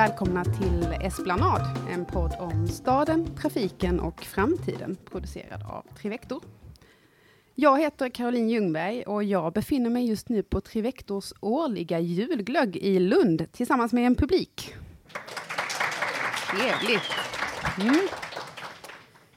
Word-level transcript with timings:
välkomna 0.00 0.44
till 0.44 0.96
Esplanad, 1.00 1.60
en 1.90 2.04
podd 2.04 2.36
om 2.38 2.68
staden, 2.68 3.36
trafiken 3.36 4.00
och 4.00 4.20
framtiden, 4.20 4.96
producerad 5.10 5.62
av 5.62 5.82
Trivector. 5.98 6.42
Jag 7.54 7.80
heter 7.80 8.08
Caroline 8.08 8.50
Ljungberg 8.50 9.02
och 9.02 9.24
jag 9.24 9.52
befinner 9.52 9.90
mig 9.90 10.08
just 10.08 10.28
nu 10.28 10.42
på 10.42 10.60
Trivectors 10.60 11.32
årliga 11.40 12.00
julglögg 12.00 12.76
i 12.76 12.98
Lund 12.98 13.52
tillsammans 13.52 13.92
med 13.92 14.06
en 14.06 14.14
publik. 14.14 14.74
Trevligt! 16.50 17.10
Mm. 17.80 18.08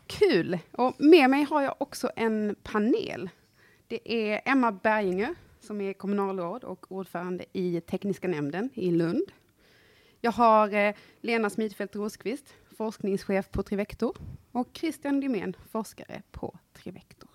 Kul! 0.07 0.59
Och 0.71 0.93
med 0.97 1.29
mig 1.29 1.43
har 1.43 1.61
jag 1.61 1.75
också 1.77 2.11
en 2.15 2.55
panel. 2.63 3.29
Det 3.87 4.13
är 4.13 4.41
Emma 4.45 4.71
Berginger 4.71 5.35
som 5.59 5.81
är 5.81 5.93
kommunalråd 5.93 6.63
och 6.63 6.91
ordförande 6.91 7.45
i 7.53 7.81
tekniska 7.81 8.27
nämnden 8.27 8.69
i 8.73 8.91
Lund. 8.91 9.31
Jag 10.25 10.31
har 10.31 10.73
eh, 10.73 10.95
Lena 11.21 11.49
Smidfeldt 11.49 11.95
Rosqvist, 11.95 12.53
forskningschef 12.77 13.51
på 13.51 13.63
Trivector 13.63 14.17
och 14.51 14.67
Christian 14.73 15.19
Dymén, 15.19 15.55
forskare 15.71 16.21
på 16.31 16.55
Trivector. 16.73 17.29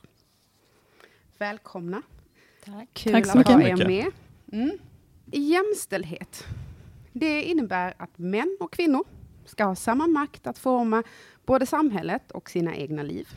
Välkomna. 1.38 2.02
Tack. 2.64 2.88
Kul 2.92 3.12
Tack 3.12 3.26
så 3.26 3.38
att 3.38 3.48
ha 3.48 3.56
mycket. 3.56 3.80
er 3.80 3.86
med. 3.86 4.10
Mm. 4.52 4.78
Jämställdhet. 5.26 6.44
Det 7.12 7.42
innebär 7.42 7.94
att 7.98 8.18
män 8.18 8.56
och 8.60 8.72
kvinnor 8.72 9.04
ska 9.44 9.64
ha 9.64 9.74
samma 9.74 10.06
makt 10.06 10.46
att 10.46 10.58
forma 10.58 11.02
både 11.46 11.66
samhället 11.66 12.30
och 12.30 12.50
sina 12.50 12.76
egna 12.76 13.02
liv. 13.02 13.28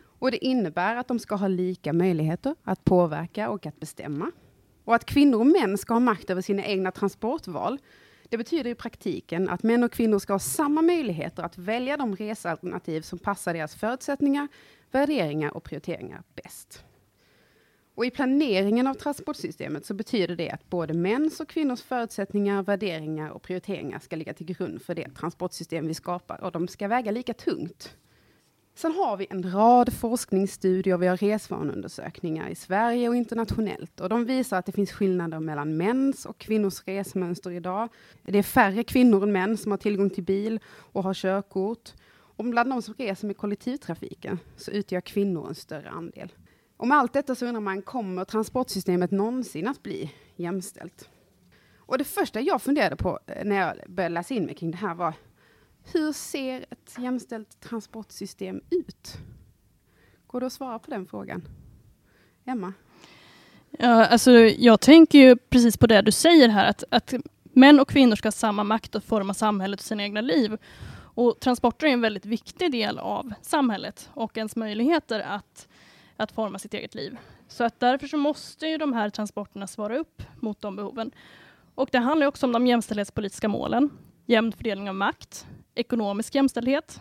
Och 0.00 0.30
det 0.30 0.44
innebär 0.44 0.96
att 0.96 1.08
de 1.08 1.18
ska 1.18 1.34
ha 1.34 1.48
lika 1.48 1.92
möjligheter 1.92 2.54
att 2.62 2.84
påverka 2.84 3.50
och 3.50 3.66
att 3.66 3.80
bestämma. 3.80 4.30
Och 4.84 4.94
att 4.94 5.04
kvinnor 5.04 5.40
och 5.40 5.46
män 5.46 5.78
ska 5.78 5.94
ha 5.94 6.00
makt 6.00 6.30
över 6.30 6.42
sina 6.42 6.64
egna 6.64 6.90
transportval. 6.90 7.78
Det 8.28 8.38
betyder 8.38 8.70
i 8.70 8.74
praktiken 8.74 9.48
att 9.48 9.62
män 9.62 9.84
och 9.84 9.92
kvinnor 9.92 10.18
ska 10.18 10.32
ha 10.32 10.38
samma 10.38 10.82
möjligheter 10.82 11.42
att 11.42 11.58
välja 11.58 11.96
de 11.96 12.16
resealternativ 12.16 13.00
som 13.00 13.18
passar 13.18 13.54
deras 13.54 13.74
förutsättningar, 13.74 14.48
värderingar 14.90 15.56
och 15.56 15.64
prioriteringar 15.64 16.22
bäst. 16.34 16.84
Och 17.94 18.06
I 18.06 18.10
planeringen 18.10 18.86
av 18.86 18.94
transportsystemet 18.94 19.86
så 19.86 19.94
betyder 19.94 20.36
det 20.36 20.50
att 20.50 20.70
både 20.70 20.94
mäns 20.94 21.40
och 21.40 21.48
kvinnors 21.48 21.82
förutsättningar, 21.82 22.62
värderingar 22.62 23.30
och 23.30 23.42
prioriteringar 23.42 23.98
ska 23.98 24.16
ligga 24.16 24.34
till 24.34 24.46
grund 24.46 24.82
för 24.82 24.94
det 24.94 25.14
transportsystem 25.14 25.86
vi 25.86 25.94
skapar 25.94 26.44
och 26.44 26.52
de 26.52 26.68
ska 26.68 26.88
väga 26.88 27.10
lika 27.10 27.34
tungt. 27.34 27.96
Sen 28.78 28.92
har 28.92 29.16
vi 29.16 29.26
en 29.30 29.52
rad 29.52 29.92
forskningsstudier, 29.92 30.98
vi 30.98 31.06
har 31.06 31.16
resvaneundersökningar 31.16 32.48
i 32.48 32.54
Sverige 32.54 33.08
och 33.08 33.16
internationellt 33.16 34.00
och 34.00 34.08
de 34.08 34.24
visar 34.24 34.58
att 34.58 34.66
det 34.66 34.72
finns 34.72 34.92
skillnader 34.92 35.40
mellan 35.40 35.76
mäns 35.76 36.26
och 36.26 36.38
kvinnors 36.38 36.82
resmönster 36.86 37.50
idag. 37.50 37.88
Det 38.22 38.38
är 38.38 38.42
färre 38.42 38.84
kvinnor 38.84 39.22
än 39.22 39.32
män 39.32 39.56
som 39.56 39.70
har 39.70 39.78
tillgång 39.78 40.10
till 40.10 40.24
bil 40.24 40.60
och 40.66 41.02
har 41.02 41.14
körkort. 41.14 41.92
Och 42.10 42.44
bland 42.44 42.70
de 42.70 42.82
som 42.82 42.94
reser 42.94 43.26
med 43.26 43.36
kollektivtrafiken 43.36 44.38
så 44.56 44.70
utgör 44.70 45.00
kvinnor 45.00 45.48
en 45.48 45.54
större 45.54 45.90
andel. 45.90 46.32
Och 46.76 46.88
med 46.88 46.98
allt 46.98 47.12
detta 47.12 47.34
så 47.34 47.46
undrar 47.46 47.60
man, 47.60 47.82
kommer 47.82 48.24
transportsystemet 48.24 49.10
någonsin 49.10 49.68
att 49.68 49.82
bli 49.82 50.14
jämställt? 50.36 51.08
Och 51.78 51.98
det 51.98 52.04
första 52.04 52.40
jag 52.40 52.62
funderade 52.62 52.96
på 52.96 53.18
eh, 53.26 53.44
när 53.44 53.56
jag 53.56 53.76
började 53.88 54.14
läsa 54.14 54.34
in 54.34 54.44
mig 54.44 54.54
kring 54.54 54.70
det 54.70 54.76
här 54.76 54.94
var, 54.94 55.14
hur 55.92 56.12
ser 56.12 56.66
ett 56.70 56.96
jämställt 56.98 57.60
transportsystem 57.60 58.60
ut? 58.70 59.16
Går 60.26 60.40
det 60.40 60.46
att 60.46 60.52
svara 60.52 60.78
på 60.78 60.90
den 60.90 61.06
frågan? 61.06 61.48
Emma? 62.44 62.72
Ja, 63.70 64.06
alltså, 64.06 64.32
jag 64.40 64.80
tänker 64.80 65.18
ju 65.18 65.36
precis 65.36 65.76
på 65.76 65.86
det 65.86 66.02
du 66.02 66.12
säger 66.12 66.48
här, 66.48 66.70
att, 66.70 66.84
att 66.90 67.14
män 67.42 67.80
och 67.80 67.88
kvinnor 67.88 68.16
ska 68.16 68.26
ha 68.26 68.32
samma 68.32 68.64
makt 68.64 68.94
att 68.94 69.04
forma 69.04 69.34
samhället 69.34 69.80
och 69.80 69.86
sina 69.86 70.02
egna 70.02 70.20
liv. 70.20 70.56
Och 71.14 71.40
transporter 71.40 71.86
är 71.86 71.90
en 71.90 72.00
väldigt 72.00 72.26
viktig 72.26 72.72
del 72.72 72.98
av 72.98 73.32
samhället 73.42 74.10
och 74.14 74.38
ens 74.38 74.56
möjligheter 74.56 75.20
att, 75.20 75.68
att 76.16 76.32
forma 76.32 76.58
sitt 76.58 76.74
eget 76.74 76.94
liv. 76.94 77.16
Så 77.48 77.64
att 77.64 77.80
därför 77.80 78.06
så 78.06 78.16
måste 78.16 78.66
ju 78.66 78.78
de 78.78 78.92
här 78.92 79.10
transporterna 79.10 79.66
svara 79.66 79.98
upp 79.98 80.22
mot 80.40 80.60
de 80.60 80.76
behoven. 80.76 81.10
Och 81.74 81.88
det 81.92 81.98
handlar 81.98 82.26
också 82.26 82.46
om 82.46 82.52
de 82.52 82.66
jämställdhetspolitiska 82.66 83.48
målen. 83.48 83.90
Jämn 84.26 84.52
fördelning 84.52 84.88
av 84.88 84.94
makt, 84.94 85.46
ekonomisk 85.78 86.34
jämställdhet, 86.34 87.00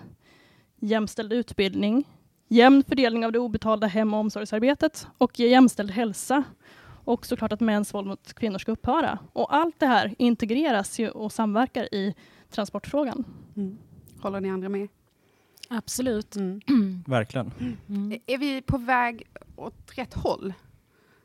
jämställd 0.80 1.34
utbildning, 1.34 2.04
jämn 2.48 2.84
fördelning 2.84 3.26
av 3.26 3.32
det 3.32 3.40
obetalda 3.40 3.88
hem 3.88 4.14
och 4.14 4.20
omsorgsarbetet 4.20 5.08
och 5.18 5.40
jämställd 5.40 5.92
hälsa. 5.92 6.44
Och 7.04 7.26
såklart 7.26 7.54
att 7.54 7.60
mäns 7.60 7.94
våld 7.94 8.08
mot 8.08 8.34
kvinnor 8.34 8.58
ska 8.58 8.72
upphöra. 8.72 9.20
Och 9.34 9.56
allt 9.56 9.80
det 9.80 9.86
här 9.86 10.16
integreras 10.18 11.00
ju 11.00 11.10
och 11.10 11.32
samverkar 11.32 11.94
i 11.96 12.16
transportfrågan. 12.50 13.24
Mm. 13.56 13.78
Håller 14.22 14.40
ni 14.40 14.50
andra 14.50 14.70
med? 14.70 14.88
Absolut. 15.70 16.36
Mm. 16.36 16.62
Verkligen. 17.08 17.52
Mm. 17.90 18.20
Är 18.26 18.38
vi 18.38 18.62
på 18.62 18.78
väg 18.78 19.24
åt 19.56 19.92
rätt 19.98 20.14
håll 20.14 20.54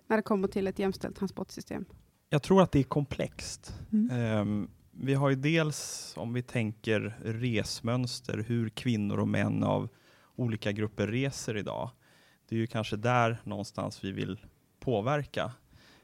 när 0.06 0.16
det 0.16 0.22
kommer 0.22 0.48
till 0.48 0.66
ett 0.66 0.78
jämställt 0.78 1.16
transportsystem? 1.16 1.84
Jag 2.28 2.42
tror 2.42 2.62
att 2.62 2.72
det 2.72 2.78
är 2.78 2.84
komplext. 2.84 3.74
Mm. 3.92 4.68
Vi 5.04 5.14
har 5.14 5.30
ju 5.30 5.36
dels, 5.36 6.12
om 6.16 6.32
vi 6.32 6.42
tänker 6.42 7.16
resmönster, 7.24 8.44
hur 8.48 8.68
kvinnor 8.68 9.18
och 9.18 9.28
män 9.28 9.62
av 9.62 9.88
olika 10.36 10.72
grupper 10.72 11.06
reser 11.06 11.56
idag. 11.56 11.90
Det 12.48 12.54
är 12.56 12.58
ju 12.58 12.66
kanske 12.66 12.96
där 12.96 13.40
någonstans 13.44 14.04
vi 14.04 14.12
vill 14.12 14.40
påverka. 14.80 15.52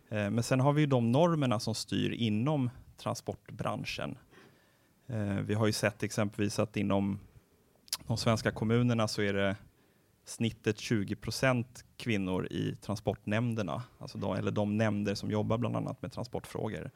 Eh, 0.09 0.31
men 0.31 0.43
sen 0.43 0.61
har 0.61 0.73
vi 0.73 0.81
ju 0.81 0.87
de 0.87 1.13
normerna 1.13 1.61
som 1.61 1.75
styr 1.75 2.11
inom 2.11 2.71
transportbranschen. 2.97 4.19
Eh, 5.07 5.35
vi 5.35 5.55
har 5.55 5.67
ju 5.67 5.73
sett 5.73 6.03
exempelvis 6.03 6.59
att 6.59 6.77
inom 6.77 7.19
de 8.07 8.17
svenska 8.17 8.51
kommunerna 8.51 9.09
så 9.09 9.23
är 9.23 9.33
det 9.33 9.57
snittet 10.25 10.79
20 10.79 11.17
procent 11.17 11.85
kvinnor 11.97 12.47
i 12.47 12.77
transportnämnderna, 12.77 13.83
alltså 13.99 14.19
de, 14.19 14.37
eller 14.37 14.51
de 14.51 14.77
nämnder 14.77 15.15
som 15.15 15.31
jobbar 15.31 15.59
bland 15.59 15.77
annat 15.77 16.03
med 16.03 16.13
transportfrågor. 16.13 16.91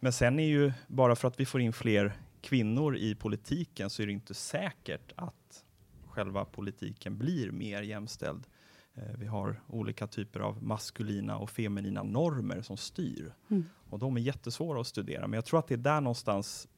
Men 0.00 0.12
sen 0.12 0.38
är 0.38 0.46
ju, 0.46 0.72
bara 0.86 1.16
för 1.16 1.28
att 1.28 1.40
vi 1.40 1.46
får 1.46 1.60
in 1.60 1.72
fler 1.72 2.12
kvinnor 2.40 2.96
i 2.96 3.14
politiken 3.14 3.90
så 3.90 4.02
är 4.02 4.06
det 4.06 4.12
inte 4.12 4.34
säkert 4.34 5.12
att 5.16 5.64
själva 6.06 6.44
politiken 6.44 7.18
blir 7.18 7.50
mer 7.50 7.82
jämställd. 7.82 8.46
Eh, 8.94 9.16
Vi 9.18 9.26
har 9.26 9.60
olika 9.66 10.06
typer 10.06 10.40
av 10.40 10.62
maskulina 10.62 11.36
och 11.38 11.50
feminina 11.50 12.02
normer 12.02 12.62
som 12.62 12.76
styr. 12.76 13.34
Mm. 13.50 13.64
Och 13.90 13.98
de 13.98 14.16
är 14.16 14.20
jättesvåra 14.20 14.80
att 14.80 14.86
studera, 14.86 15.26
men 15.26 15.34
jag 15.36 15.44
tror 15.44 15.58
att 15.58 15.68
det 15.68 15.74
är 15.74 15.78
där 15.78 16.00
någonstans 16.00 16.68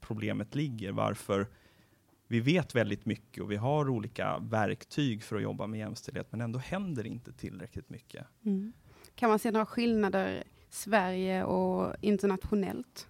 problemet 0.00 0.54
ligger, 0.54 0.92
varför 0.92 1.46
vi 2.26 2.40
vet 2.40 2.74
väldigt 2.74 3.06
mycket 3.06 3.42
och 3.42 3.50
vi 3.50 3.56
har 3.56 3.88
olika 3.88 4.38
verktyg 4.38 5.22
för 5.22 5.36
att 5.36 5.42
jobba 5.42 5.66
med 5.66 5.78
jämställdhet, 5.78 6.26
men 6.30 6.40
ändå 6.40 6.58
händer 6.58 7.06
inte 7.06 7.32
tillräckligt 7.32 7.90
mycket. 7.90 8.26
Mm. 8.44 8.72
Kan 9.14 9.28
man 9.30 9.38
se 9.38 9.50
några 9.50 9.66
skillnader 9.66 10.44
Sverige 10.70 11.44
och 11.44 11.94
internationellt? 12.00 13.08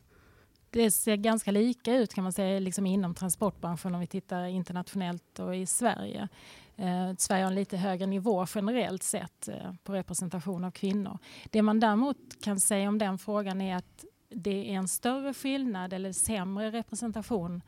Det 0.70 0.90
ser 0.90 1.16
ganska 1.16 1.50
lika 1.50 1.94
ut 1.94 2.14
kan 2.14 2.24
man 2.24 2.32
säga 2.32 2.60
liksom 2.60 2.86
inom 2.86 3.14
transportbranschen 3.14 3.94
om 3.94 4.00
vi 4.00 4.06
tittar 4.06 4.44
internationellt 4.44 5.38
och 5.38 5.56
i 5.56 5.66
Sverige. 5.66 6.28
Eh, 6.76 7.14
Sverige 7.18 7.44
har 7.44 7.50
en 7.50 7.54
lite 7.54 7.76
högre 7.76 8.06
nivå 8.06 8.46
generellt 8.54 9.02
sett 9.02 9.48
eh, 9.48 9.72
på 9.84 9.92
representation 9.92 10.64
av 10.64 10.70
kvinnor. 10.70 11.18
Det 11.50 11.62
man 11.62 11.80
däremot 11.80 12.16
kan 12.42 12.60
säga 12.60 12.88
om 12.88 12.98
den 12.98 13.18
frågan 13.18 13.60
är 13.60 13.76
att 13.76 14.04
det 14.28 14.70
är 14.70 14.74
en 14.74 14.88
större 14.88 15.34
skillnad 15.34 15.92
eller 15.92 16.12
sämre 16.12 16.70
representation 16.70 17.62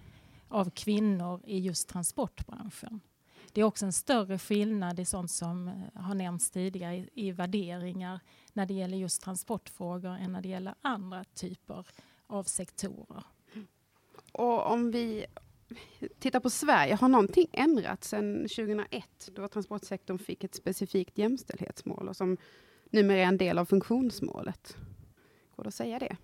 av 0.48 0.70
kvinnor 0.70 1.40
i 1.44 1.58
just 1.58 1.88
transportbranschen. 1.88 3.00
Det 3.53 3.61
är 3.61 3.65
också 3.65 3.87
en 3.87 3.93
större 3.93 4.38
skillnad 4.38 5.00
i 5.00 5.05
sånt 5.05 5.31
som 5.31 5.69
eh, 5.69 6.03
har 6.03 6.15
nämnts 6.15 6.50
tidigare 6.50 6.97
i, 6.97 7.08
i 7.14 7.32
värderingar 7.32 8.20
när 8.52 8.67
det 8.67 8.75
gäller 8.75 8.97
just 8.97 9.23
transportfrågor 9.23 10.11
än 10.11 10.32
när 10.32 10.43
det 10.43 10.49
gäller 10.49 10.75
andra 10.81 11.25
typer 11.25 11.87
av 12.26 12.44
sektorer. 12.44 13.25
Och 14.32 14.73
om 14.73 14.91
vi 14.91 15.26
tittar 16.19 16.41
på 16.41 16.50
Sverige, 16.50 16.94
har 16.94 17.08
någonting 17.08 17.47
ändrats 17.52 18.08
sedan 18.08 18.43
2001 18.43 19.05
då 19.35 19.49
transportsektorn 19.49 20.19
fick 20.19 20.44
ett 20.44 20.55
specifikt 20.55 21.19
jämställdhetsmål 21.19 22.08
och 22.08 22.17
som 22.17 22.37
numera 22.91 23.19
är 23.19 23.25
en 23.25 23.38
del 23.38 23.58
av 23.58 23.64
funktionsmålet? 23.64 24.76
Går 25.56 25.64
det 25.64 25.69
att 25.69 25.75
säga 25.75 25.99
det? 25.99 26.17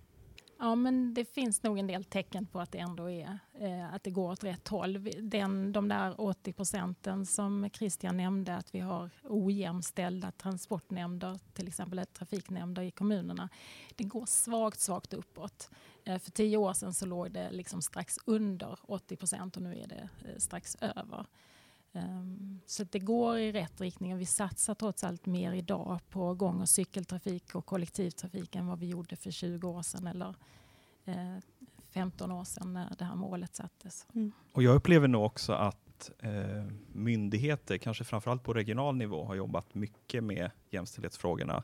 Ja, 0.59 0.75
men 0.75 1.13
det 1.13 1.25
finns 1.25 1.63
nog 1.63 1.79
en 1.79 1.87
del 1.87 2.03
tecken 2.03 2.45
på 2.45 2.59
att 2.59 2.71
det 2.71 2.77
ändå 2.77 3.09
är 3.09 3.39
eh, 3.59 3.93
att 3.93 4.03
det 4.03 4.11
går 4.11 4.31
åt 4.31 4.43
rätt 4.43 4.67
håll. 4.67 5.09
Den, 5.21 5.71
de 5.71 5.87
där 5.87 6.21
80 6.21 6.53
procenten 6.53 7.25
som 7.25 7.69
Christian 7.73 8.17
nämnde 8.17 8.55
att 8.55 8.75
vi 8.75 8.79
har 8.79 9.09
ojämställda 9.23 10.31
transportnämnder, 10.31 11.39
till 11.53 11.67
exempel 11.67 12.05
trafiknämnder 12.13 12.81
i 12.81 12.91
kommunerna. 12.91 13.49
Det 13.95 14.03
går 14.03 14.25
svagt, 14.25 14.79
svagt 14.79 15.13
uppåt. 15.13 15.69
Eh, 16.03 16.19
för 16.19 16.31
tio 16.31 16.57
år 16.57 16.73
sedan 16.73 16.93
så 16.93 17.05
låg 17.05 17.31
det 17.31 17.51
liksom 17.51 17.81
strax 17.81 18.17
under 18.25 18.79
80 18.81 19.15
procent 19.15 19.55
och 19.55 19.63
nu 19.63 19.79
är 19.79 19.87
det 19.87 20.09
eh, 20.25 20.37
strax 20.37 20.77
över. 20.81 21.25
Ehm, 21.93 22.59
Så 22.65 22.83
det 22.83 22.99
går 22.99 23.37
i 23.37 23.51
rätt 23.51 23.81
riktning 23.81 24.13
och 24.13 24.19
vi 24.19 24.25
satsar 24.25 24.75
trots 24.75 25.03
allt 25.03 25.25
mer 25.25 25.53
idag 25.53 25.99
på 26.09 26.33
gång 26.33 26.61
och 26.61 26.69
cykeltrafik 26.69 27.55
och 27.55 27.65
kollektivtrafik 27.65 28.55
än 28.55 28.67
vad 28.67 28.79
vi 28.79 28.87
gjorde 28.87 29.15
för 29.15 29.31
20 29.31 29.69
år 29.69 29.81
sedan 29.81 30.07
eller 30.07 30.35
eh, 31.05 31.37
15 31.89 32.31
år 32.31 32.43
sedan 32.43 32.73
när 32.73 32.95
det 32.97 33.05
här 33.05 33.15
målet 33.15 33.55
sattes. 33.55 34.07
Mm. 34.15 34.31
Och 34.51 34.63
jag 34.63 34.75
upplever 34.75 35.07
nog 35.07 35.25
också 35.25 35.53
att 35.53 36.11
eh, 36.19 36.65
myndigheter, 36.91 37.77
kanske 37.77 38.03
framförallt 38.03 38.43
på 38.43 38.53
regional 38.53 38.95
nivå, 38.95 39.25
har 39.25 39.35
jobbat 39.35 39.75
mycket 39.75 40.23
med 40.23 40.51
jämställdhetsfrågorna 40.69 41.63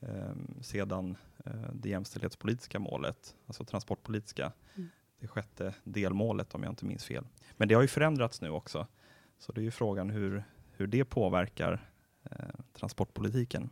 eh, 0.00 0.34
sedan 0.60 1.16
eh, 1.44 1.52
det 1.72 1.88
jämställdhetspolitiska 1.88 2.78
målet, 2.78 3.34
alltså 3.46 3.64
transportpolitiska, 3.64 4.52
mm. 4.74 4.90
det 5.20 5.26
sjätte 5.28 5.74
delmålet 5.84 6.54
om 6.54 6.62
jag 6.62 6.72
inte 6.72 6.84
minns 6.84 7.04
fel. 7.04 7.24
Men 7.56 7.68
det 7.68 7.74
har 7.74 7.82
ju 7.82 7.88
förändrats 7.88 8.40
nu 8.40 8.50
också, 8.50 8.86
så 9.38 9.52
det 9.52 9.60
är 9.60 9.64
ju 9.64 9.70
frågan 9.70 10.10
hur, 10.10 10.44
hur 10.76 10.86
det 10.86 11.04
påverkar 11.04 11.90
eh, 12.30 12.46
transportpolitiken. 12.72 13.70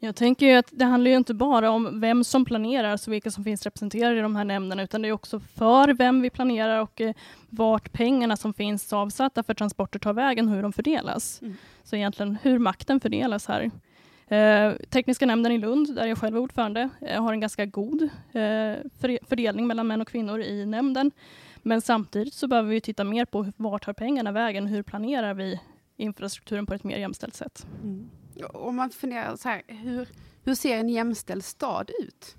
Jag 0.00 0.16
tänker 0.16 0.46
ju 0.46 0.52
att 0.52 0.68
det 0.72 0.84
handlar 0.84 1.10
ju 1.10 1.16
inte 1.16 1.34
bara 1.34 1.70
om 1.70 2.00
vem 2.00 2.24
som 2.24 2.44
planerar, 2.44 2.88
alltså 2.88 3.10
vilka 3.10 3.30
som 3.30 3.44
finns 3.44 3.62
representerade 3.62 4.18
i 4.18 4.22
de 4.22 4.36
här 4.36 4.44
nämnderna, 4.44 4.82
utan 4.82 5.02
det 5.02 5.08
är 5.08 5.12
också 5.12 5.40
för 5.40 5.94
vem 5.94 6.22
vi 6.22 6.30
planerar 6.30 6.80
och 6.80 7.00
eh, 7.00 7.14
vart 7.50 7.92
pengarna 7.92 8.36
som 8.36 8.54
finns 8.54 8.92
avsatta 8.92 9.42
för 9.42 9.54
transporter 9.54 9.98
tar 9.98 10.12
vägen, 10.12 10.48
hur 10.48 10.62
de 10.62 10.72
fördelas. 10.72 11.42
Mm. 11.42 11.54
Så 11.82 11.96
egentligen 11.96 12.38
hur 12.42 12.58
makten 12.58 13.00
fördelas 13.00 13.46
här. 13.46 13.70
Eh, 14.28 14.72
Tekniska 14.90 15.26
nämnden 15.26 15.52
i 15.52 15.58
Lund, 15.58 15.94
där 15.94 16.06
jag 16.06 16.18
själv 16.18 16.36
är 16.36 16.40
ordförande, 16.40 16.88
eh, 17.00 17.22
har 17.22 17.32
en 17.32 17.40
ganska 17.40 17.66
god 17.66 18.02
eh, 18.02 18.08
för, 18.98 19.26
fördelning 19.28 19.66
mellan 19.66 19.86
män 19.86 20.00
och 20.00 20.08
kvinnor 20.08 20.40
i 20.40 20.66
nämnden. 20.66 21.10
Men 21.68 21.80
samtidigt 21.80 22.34
så 22.34 22.46
behöver 22.46 22.70
vi 22.70 22.80
titta 22.80 23.04
mer 23.04 23.24
på 23.24 23.52
vart 23.56 23.84
tar 23.84 23.92
pengarna 23.92 24.32
vägen, 24.32 24.66
hur 24.66 24.82
planerar 24.82 25.34
vi 25.34 25.60
infrastrukturen 25.96 26.66
på 26.66 26.74
ett 26.74 26.84
mer 26.84 26.98
jämställt 26.98 27.34
sätt. 27.34 27.66
Mm. 27.82 28.10
Om 28.52 28.76
man 28.76 28.90
funderar 28.90 29.36
så 29.36 29.48
här, 29.48 29.62
hur, 29.66 30.08
hur 30.44 30.54
ser 30.54 30.78
en 30.78 30.88
jämställd 30.88 31.44
stad 31.44 31.90
ut? 32.00 32.36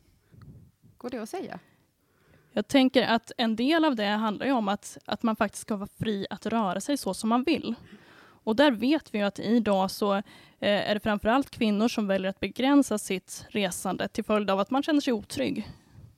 Går 0.97 1.09
det 1.09 1.17
att 1.17 1.29
säga? 1.29 1.59
Jag 2.51 2.67
tänker 2.67 3.07
att 3.07 3.31
en 3.37 3.55
del 3.55 3.85
av 3.85 3.95
det 3.95 4.05
handlar 4.05 4.45
ju 4.45 4.51
om 4.51 4.67
att, 4.67 4.97
att 5.05 5.23
man 5.23 5.35
faktiskt 5.35 5.61
ska 5.61 5.75
vara 5.75 5.89
fri 5.99 6.27
att 6.29 6.45
röra 6.45 6.81
sig 6.81 6.97
så 6.97 7.13
som 7.13 7.29
man 7.29 7.43
vill. 7.43 7.75
Och 8.21 8.55
där 8.55 8.71
vet 8.71 9.13
vi 9.13 9.21
att 9.21 9.39
idag 9.39 9.91
så 9.91 10.15
eh, 10.15 10.21
är 10.59 10.93
det 10.93 10.99
framförallt 10.99 11.49
kvinnor 11.49 11.87
som 11.87 12.07
väljer 12.07 12.29
att 12.29 12.39
begränsa 12.39 12.97
sitt 12.97 13.45
resande 13.49 14.07
till 14.07 14.23
följd 14.23 14.49
av 14.49 14.59
att 14.59 14.71
man 14.71 14.83
känner 14.83 15.01
sig 15.01 15.13
otrygg 15.13 15.71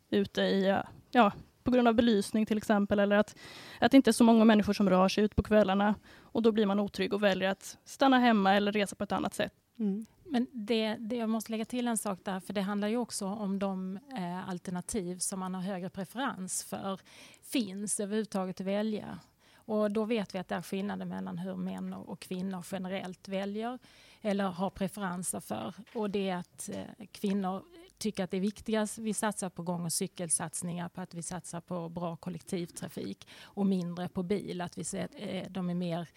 ute 0.10 0.42
i, 0.42 0.78
ja, 1.12 1.32
på 1.64 1.72
grund 1.72 1.88
av 1.88 1.94
belysning 1.94 2.46
till 2.46 2.58
exempel, 2.58 3.00
eller 3.00 3.18
att, 3.18 3.36
att 3.80 3.92
det 3.92 3.98
inte 3.98 4.10
är 4.10 4.14
så 4.14 4.24
många 4.24 4.46
människor 4.46 4.74
som 4.74 4.90
rör 4.90 5.08
sig 5.08 5.24
ut 5.24 5.36
på 5.36 5.44
kvällarna 5.44 5.96
och 6.22 6.42
då 6.42 6.52
blir 6.52 6.66
man 6.66 6.80
otrygg 6.80 7.14
och 7.14 7.24
väljer 7.24 7.50
att 7.50 7.78
stanna 7.86 8.20
hemma 8.20 8.54
eller 8.54 8.72
resa 8.72 8.96
på 8.96 9.04
ett 9.04 9.12
annat 9.12 9.34
sätt. 9.34 9.54
Mm. 9.80 10.06
Men 10.32 10.48
det, 10.52 10.96
det, 11.00 11.16
jag 11.16 11.30
måste 11.30 11.52
lägga 11.52 11.66
till 11.66 11.88
en 11.88 11.98
sak 11.98 12.20
där, 12.24 12.40
för 12.40 12.54
det 12.54 12.62
handlar 12.62 12.88
ju 12.88 12.98
också 12.98 13.26
om 13.26 13.60
de 13.60 14.00
eh, 14.18 14.50
alternativ 14.50 15.18
som 15.18 15.40
man 15.40 15.56
har 15.56 15.62
högre 15.62 15.90
preferens 15.90 16.64
för 16.64 17.00
finns 17.42 18.00
överhuvudtaget 18.00 18.62
att 18.62 18.68
välja. 18.68 19.20
Och 19.54 19.92
då 19.92 20.06
vet 20.06 20.36
vi 20.36 20.40
att 20.40 20.48
det 20.48 20.56
är 20.56 20.62
skillnader 20.62 21.06
mellan 21.06 21.38
hur 21.38 21.56
män 21.56 21.94
och 21.94 22.20
kvinnor 22.20 22.66
generellt 22.72 23.28
väljer 23.28 23.80
eller 24.22 24.44
har 24.44 24.70
preferenser 24.70 25.40
för. 25.40 25.74
Och 25.94 26.10
det 26.10 26.30
är 26.30 26.38
att 26.38 26.70
eh, 26.74 27.06
kvinnor 27.12 27.64
tycker 28.02 28.24
att 28.24 28.32
det 28.32 28.38
är 28.38 28.42
viktigast. 28.42 28.98
Vi 28.98 29.14
satsar 29.14 29.50
på 29.50 29.64
gång 29.64 29.86
och 29.86 29.94
cykelsatsningar, 29.94 30.90
på 30.90 31.02
att 31.02 31.14
vi 31.14 31.24
satsar 31.24 31.62
på 31.62 31.90
bra 31.90 32.16
kollektivtrafik 32.16 33.28
och 33.42 33.66
mindre 33.66 34.10
på 34.10 34.24
bil. 34.24 34.62
Att 34.62 34.78
vi 34.78 34.84
ser, 34.84 35.06
att 35.06 35.12
eh, 35.16 35.44
de 35.50 35.70
är 35.70 35.76
mer 35.76 36.10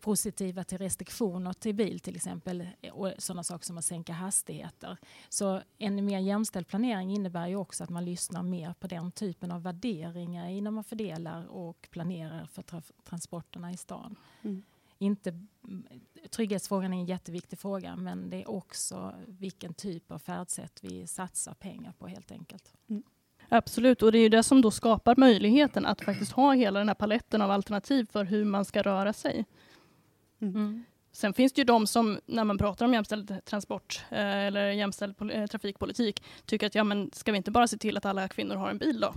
positiva 0.00 0.64
till 0.64 0.78
restriktioner 0.78 1.52
till 1.52 1.74
bil 1.74 2.00
till 2.00 2.16
exempel 2.16 2.68
eh, 2.80 2.92
och 2.92 3.12
sådana 3.18 3.44
saker 3.44 3.64
som 3.64 3.78
att 3.78 3.84
sänka 3.84 4.12
hastigheter. 4.12 4.96
Så 5.28 5.62
en 5.78 6.04
mer 6.04 6.18
jämställd 6.18 6.66
planering 6.66 7.10
innebär 7.10 7.46
ju 7.46 7.56
också 7.56 7.84
att 7.84 7.90
man 7.90 8.04
lyssnar 8.04 8.42
mer 8.42 8.74
på 8.80 8.86
den 8.86 9.12
typen 9.12 9.50
av 9.50 9.62
värderingar 9.62 10.48
innan 10.48 10.74
man 10.74 10.84
fördelar 10.84 11.46
och 11.46 11.88
planerar 11.90 12.46
för 12.46 12.64
transporterna 13.04 13.72
i 13.72 13.76
stan. 13.76 14.16
Mm. 14.42 14.62
Inte, 14.98 15.40
trygghetsfrågan 16.30 16.92
är 16.92 16.96
en 16.96 17.06
jätteviktig 17.06 17.58
fråga 17.58 17.96
men 17.96 18.30
det 18.30 18.42
är 18.42 18.50
också 18.50 19.14
vilken 19.26 19.74
typ 19.74 20.12
av 20.12 20.18
färdsätt 20.18 20.78
vi 20.82 21.06
satsar 21.06 21.54
pengar 21.54 21.92
på 21.98 22.06
helt 22.06 22.32
enkelt. 22.32 22.72
Mm. 22.88 23.02
Absolut, 23.48 24.02
och 24.02 24.12
det 24.12 24.18
är 24.18 24.30
det 24.30 24.42
som 24.42 24.62
då 24.62 24.70
skapar 24.70 25.16
möjligheten 25.16 25.86
att 25.86 26.00
faktiskt 26.00 26.32
ha 26.32 26.52
hela 26.52 26.78
den 26.78 26.88
här 26.88 26.94
paletten 26.94 27.42
av 27.42 27.50
alternativ 27.50 28.08
för 28.12 28.24
hur 28.24 28.44
man 28.44 28.64
ska 28.64 28.82
röra 28.82 29.12
sig. 29.12 29.44
Mm. 30.40 30.54
mm. 30.54 30.84
Sen 31.12 31.34
finns 31.34 31.52
det 31.52 31.60
ju 31.60 31.64
de 31.64 31.86
som, 31.86 32.20
när 32.26 32.44
man 32.44 32.58
pratar 32.58 32.86
om 32.86 32.94
jämställd 32.94 33.44
transport 33.44 34.04
eh, 34.10 34.46
eller 34.46 34.70
jämställd 34.70 35.30
eh, 35.32 35.46
trafikpolitik, 35.46 36.22
tycker 36.46 36.66
att 36.66 36.74
ja, 36.74 36.84
men 36.84 37.10
ska 37.12 37.32
vi 37.32 37.36
inte 37.36 37.50
bara 37.50 37.68
se 37.68 37.78
till 37.78 37.96
att 37.96 38.04
alla 38.04 38.28
kvinnor 38.28 38.54
har 38.54 38.70
en 38.70 38.78
bil 38.78 39.00
då? 39.00 39.14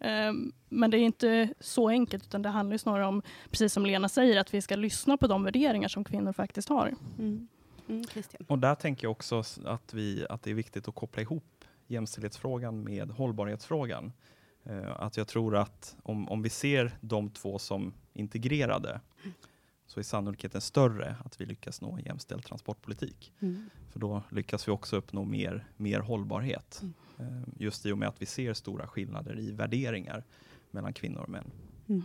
Eh, 0.00 0.32
men 0.68 0.90
det 0.90 0.98
är 0.98 1.02
inte 1.02 1.54
så 1.60 1.88
enkelt, 1.88 2.24
utan 2.24 2.42
det 2.42 2.48
handlar 2.48 2.76
snarare 2.76 3.06
om, 3.06 3.22
precis 3.50 3.72
som 3.72 3.86
Lena 3.86 4.08
säger, 4.08 4.40
att 4.40 4.54
vi 4.54 4.62
ska 4.62 4.76
lyssna 4.76 5.16
på 5.16 5.26
de 5.26 5.44
värderingar 5.44 5.88
som 5.88 6.04
kvinnor 6.04 6.32
faktiskt 6.32 6.68
har. 6.68 6.94
Mm. 7.18 7.48
Mm, 7.88 8.04
och 8.46 8.58
där 8.58 8.74
tänker 8.74 9.04
jag 9.04 9.12
också 9.12 9.42
att, 9.64 9.94
vi, 9.94 10.26
att 10.30 10.42
det 10.42 10.50
är 10.50 10.54
viktigt 10.54 10.88
att 10.88 10.94
koppla 10.94 11.22
ihop 11.22 11.64
jämställdhetsfrågan 11.86 12.84
med 12.84 13.10
hållbarhetsfrågan. 13.10 14.12
Eh, 14.64 15.00
att 15.00 15.16
jag 15.16 15.28
tror 15.28 15.56
att 15.56 15.96
om, 16.02 16.28
om 16.28 16.42
vi 16.42 16.50
ser 16.50 16.98
de 17.00 17.30
två 17.30 17.58
som 17.58 17.94
integrerade, 18.12 19.00
så 19.86 20.00
är 20.00 20.04
sannolikheten 20.04 20.60
större 20.60 21.16
att 21.24 21.40
vi 21.40 21.46
lyckas 21.46 21.80
nå 21.80 21.92
en 21.92 22.04
jämställd 22.04 22.44
transportpolitik. 22.44 23.32
Mm. 23.40 23.70
För 23.92 24.00
då 24.00 24.22
lyckas 24.28 24.68
vi 24.68 24.72
också 24.72 24.96
uppnå 24.96 25.24
mer, 25.24 25.66
mer 25.76 26.00
hållbarhet. 26.00 26.78
Mm. 26.82 26.94
Eh, 27.20 27.42
just 27.56 27.86
i 27.86 27.92
och 27.92 27.98
med 27.98 28.08
att 28.08 28.22
vi 28.22 28.26
ser 28.26 28.54
stora 28.54 28.86
skillnader 28.86 29.40
i 29.40 29.52
värderingar 29.52 30.24
mellan 30.70 30.92
kvinnor 30.92 31.20
och 31.20 31.28
män. 31.28 31.50
Mm. 31.88 32.02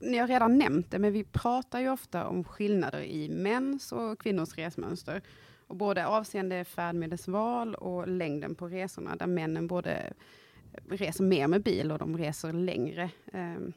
Ni 0.00 0.18
har 0.18 0.28
redan 0.28 0.58
nämnt 0.58 0.90
det, 0.90 0.98
men 0.98 1.12
vi 1.12 1.24
pratar 1.24 1.80
ju 1.80 1.90
ofta 1.90 2.26
om 2.26 2.44
skillnader 2.44 3.00
i 3.00 3.28
mäns 3.28 3.92
och 3.92 4.18
kvinnors 4.18 4.58
resmönster. 4.58 5.22
Och 5.66 5.76
både 5.76 6.06
avseende 6.06 6.64
färdmedelsval 6.64 7.74
och 7.74 8.08
längden 8.08 8.54
på 8.54 8.68
resorna, 8.68 9.16
där 9.16 9.26
männen 9.26 9.66
både 9.66 10.12
reser 10.88 11.24
mer 11.24 11.48
med 11.48 11.62
bil 11.62 11.92
och 11.92 11.98
de 11.98 12.18
reser 12.18 12.52
längre. 12.52 13.10
Um, 13.32 13.72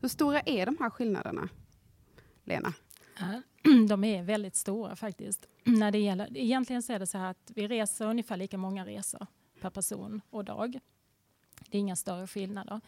hur 0.00 0.08
stora 0.08 0.40
är 0.40 0.66
de 0.66 0.76
här 0.80 0.90
skillnaderna? 0.90 1.48
Lena? 2.44 2.72
De 3.88 4.04
är 4.04 4.22
väldigt 4.22 4.56
stora 4.56 4.96
faktiskt. 4.96 5.48
När 5.64 5.90
det 5.90 5.98
gäller, 5.98 6.36
egentligen 6.36 6.82
så 6.82 6.92
är 6.92 6.98
det 6.98 7.06
så 7.06 7.18
här 7.18 7.30
att 7.30 7.50
vi 7.54 7.66
reser 7.66 8.06
ungefär 8.06 8.36
lika 8.36 8.58
många 8.58 8.86
resor 8.86 9.26
per 9.62 9.70
person 9.70 10.20
och 10.30 10.44
dag. 10.44 10.80
Det 11.68 11.78
är 11.78 11.80
inga 11.80 11.96
större 11.96 12.26
skillnader. 12.26 12.80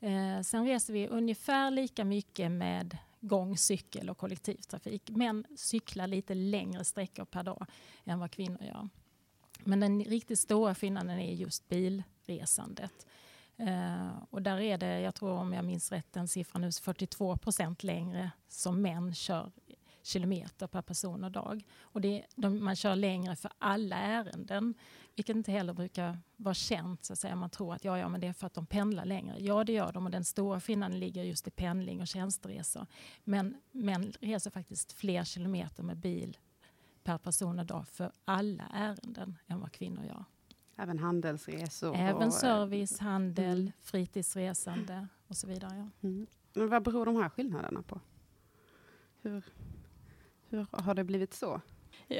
Eh, 0.00 0.40
sen 0.40 0.66
reser 0.66 0.92
vi 0.92 1.08
ungefär 1.08 1.70
lika 1.70 2.04
mycket 2.04 2.50
med 2.50 2.98
gång, 3.20 3.56
cykel 3.56 4.10
och 4.10 4.18
kollektivtrafik. 4.18 5.10
Men 5.10 5.46
cyklar 5.56 6.06
lite 6.06 6.34
längre 6.34 6.84
sträckor 6.84 7.24
per 7.24 7.42
dag 7.42 7.66
än 8.04 8.18
vad 8.18 8.30
kvinnor 8.30 8.62
gör. 8.62 8.88
Men 9.64 9.80
den 9.80 10.04
riktigt 10.04 10.38
stora 10.38 10.74
skillnaden 10.74 11.18
är 11.18 11.32
just 11.32 11.68
bilresandet. 11.68 13.06
Uh, 13.60 14.22
och 14.30 14.42
där 14.42 14.60
är 14.60 14.78
det, 14.78 15.00
jag 15.00 15.14
tror 15.14 15.30
om 15.30 15.52
jag 15.52 15.64
minns 15.64 15.92
rätt, 15.92 16.12
den 16.12 16.28
siffran 16.28 16.62
nu 16.62 16.72
42 16.72 17.36
procent 17.36 17.82
längre 17.82 18.30
som 18.48 18.82
män 18.82 19.14
kör 19.14 19.52
kilometer 20.06 20.66
per 20.66 20.82
person 20.82 21.24
och 21.24 21.32
dag. 21.32 21.64
Och 21.80 22.00
det, 22.00 22.24
de, 22.36 22.64
man 22.64 22.76
kör 22.76 22.96
längre 22.96 23.36
för 23.36 23.50
alla 23.58 23.96
ärenden, 23.96 24.74
vilket 25.16 25.36
inte 25.36 25.52
heller 25.52 25.72
brukar 25.72 26.18
vara 26.36 26.54
känt. 26.54 27.04
Så 27.04 27.12
att 27.12 27.18
säga. 27.18 27.36
Man 27.36 27.50
tror 27.50 27.74
att 27.74 27.84
ja, 27.84 27.98
ja, 27.98 28.08
men 28.08 28.20
det 28.20 28.26
är 28.26 28.32
för 28.32 28.46
att 28.46 28.54
de 28.54 28.66
pendlar 28.66 29.04
längre. 29.04 29.36
Ja, 29.38 29.64
det 29.64 29.72
gör 29.72 29.92
de 29.92 30.04
och 30.04 30.10
den 30.10 30.24
stora 30.24 30.60
skillnaden 30.60 30.98
ligger 30.98 31.22
just 31.22 31.48
i 31.48 31.50
pendling 31.50 32.00
och 32.00 32.08
tjänsteresor. 32.08 32.86
Men 33.24 33.56
män 33.70 34.12
reser 34.20 34.50
faktiskt 34.50 34.92
fler 34.92 35.24
kilometer 35.24 35.82
med 35.82 35.96
bil 35.96 36.36
per 37.04 37.18
person 37.18 37.58
och 37.58 37.66
dag 37.66 37.88
för 37.88 38.12
alla 38.24 38.64
ärenden 38.72 39.38
än 39.46 39.60
vad 39.60 39.72
kvinnor 39.72 40.04
gör. 40.04 40.24
Även 40.76 40.98
handelsresor? 40.98 41.96
Även 41.96 42.16
och, 42.16 42.22
eh, 42.22 42.30
service, 42.30 42.98
handel, 42.98 43.60
mm. 43.60 43.72
fritidsresande 43.80 45.08
och 45.26 45.36
så 45.36 45.46
vidare. 45.46 45.76
Ja. 45.76 46.08
Mm. 46.08 46.26
Men 46.54 46.68
vad 46.68 46.82
beror 46.82 47.06
de 47.06 47.16
här 47.16 47.28
skillnaderna 47.28 47.82
på? 47.82 48.00
Hur, 49.22 49.44
hur 50.56 50.82
har 50.82 50.94
det 50.94 51.04
blivit 51.04 51.34
så? 51.34 51.60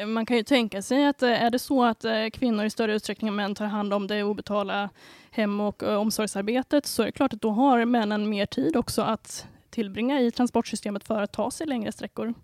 Man 0.07 0.27
kan 0.27 0.37
ju 0.37 0.43
tänka 0.43 0.83
sig 0.83 1.07
att 1.07 1.23
eh, 1.23 1.43
är 1.43 1.51
det 1.51 1.59
så 1.59 1.85
att 1.85 2.05
eh, 2.05 2.29
kvinnor 2.33 2.65
i 2.65 2.71
större 2.71 2.95
utsträckning 2.95 3.29
än 3.29 3.37
män 3.37 3.55
tar 3.55 3.67
hand 3.67 3.95
om 3.95 4.07
det 4.07 4.23
obetalda 4.23 4.91
hem 5.31 5.61
och 5.61 5.83
omsorgsarbetet 5.83 6.87
så 6.87 7.03
är 7.03 7.07
det 7.07 7.13
klart 7.13 7.33
att 7.33 7.43
då 7.43 7.51
har 7.51 7.85
männen 7.85 8.29
mer 8.29 8.47
tid 8.47 8.77
också 8.77 9.03
att 9.03 9.49
tillbringa 9.71 10.21
i 10.21 10.31
transportsystemet 10.31 11.05
för 11.05 11.23
att 11.23 11.33
ta 11.33 11.51
sig 11.51 11.67
längre 11.67 11.93
sträckor. 11.93 12.35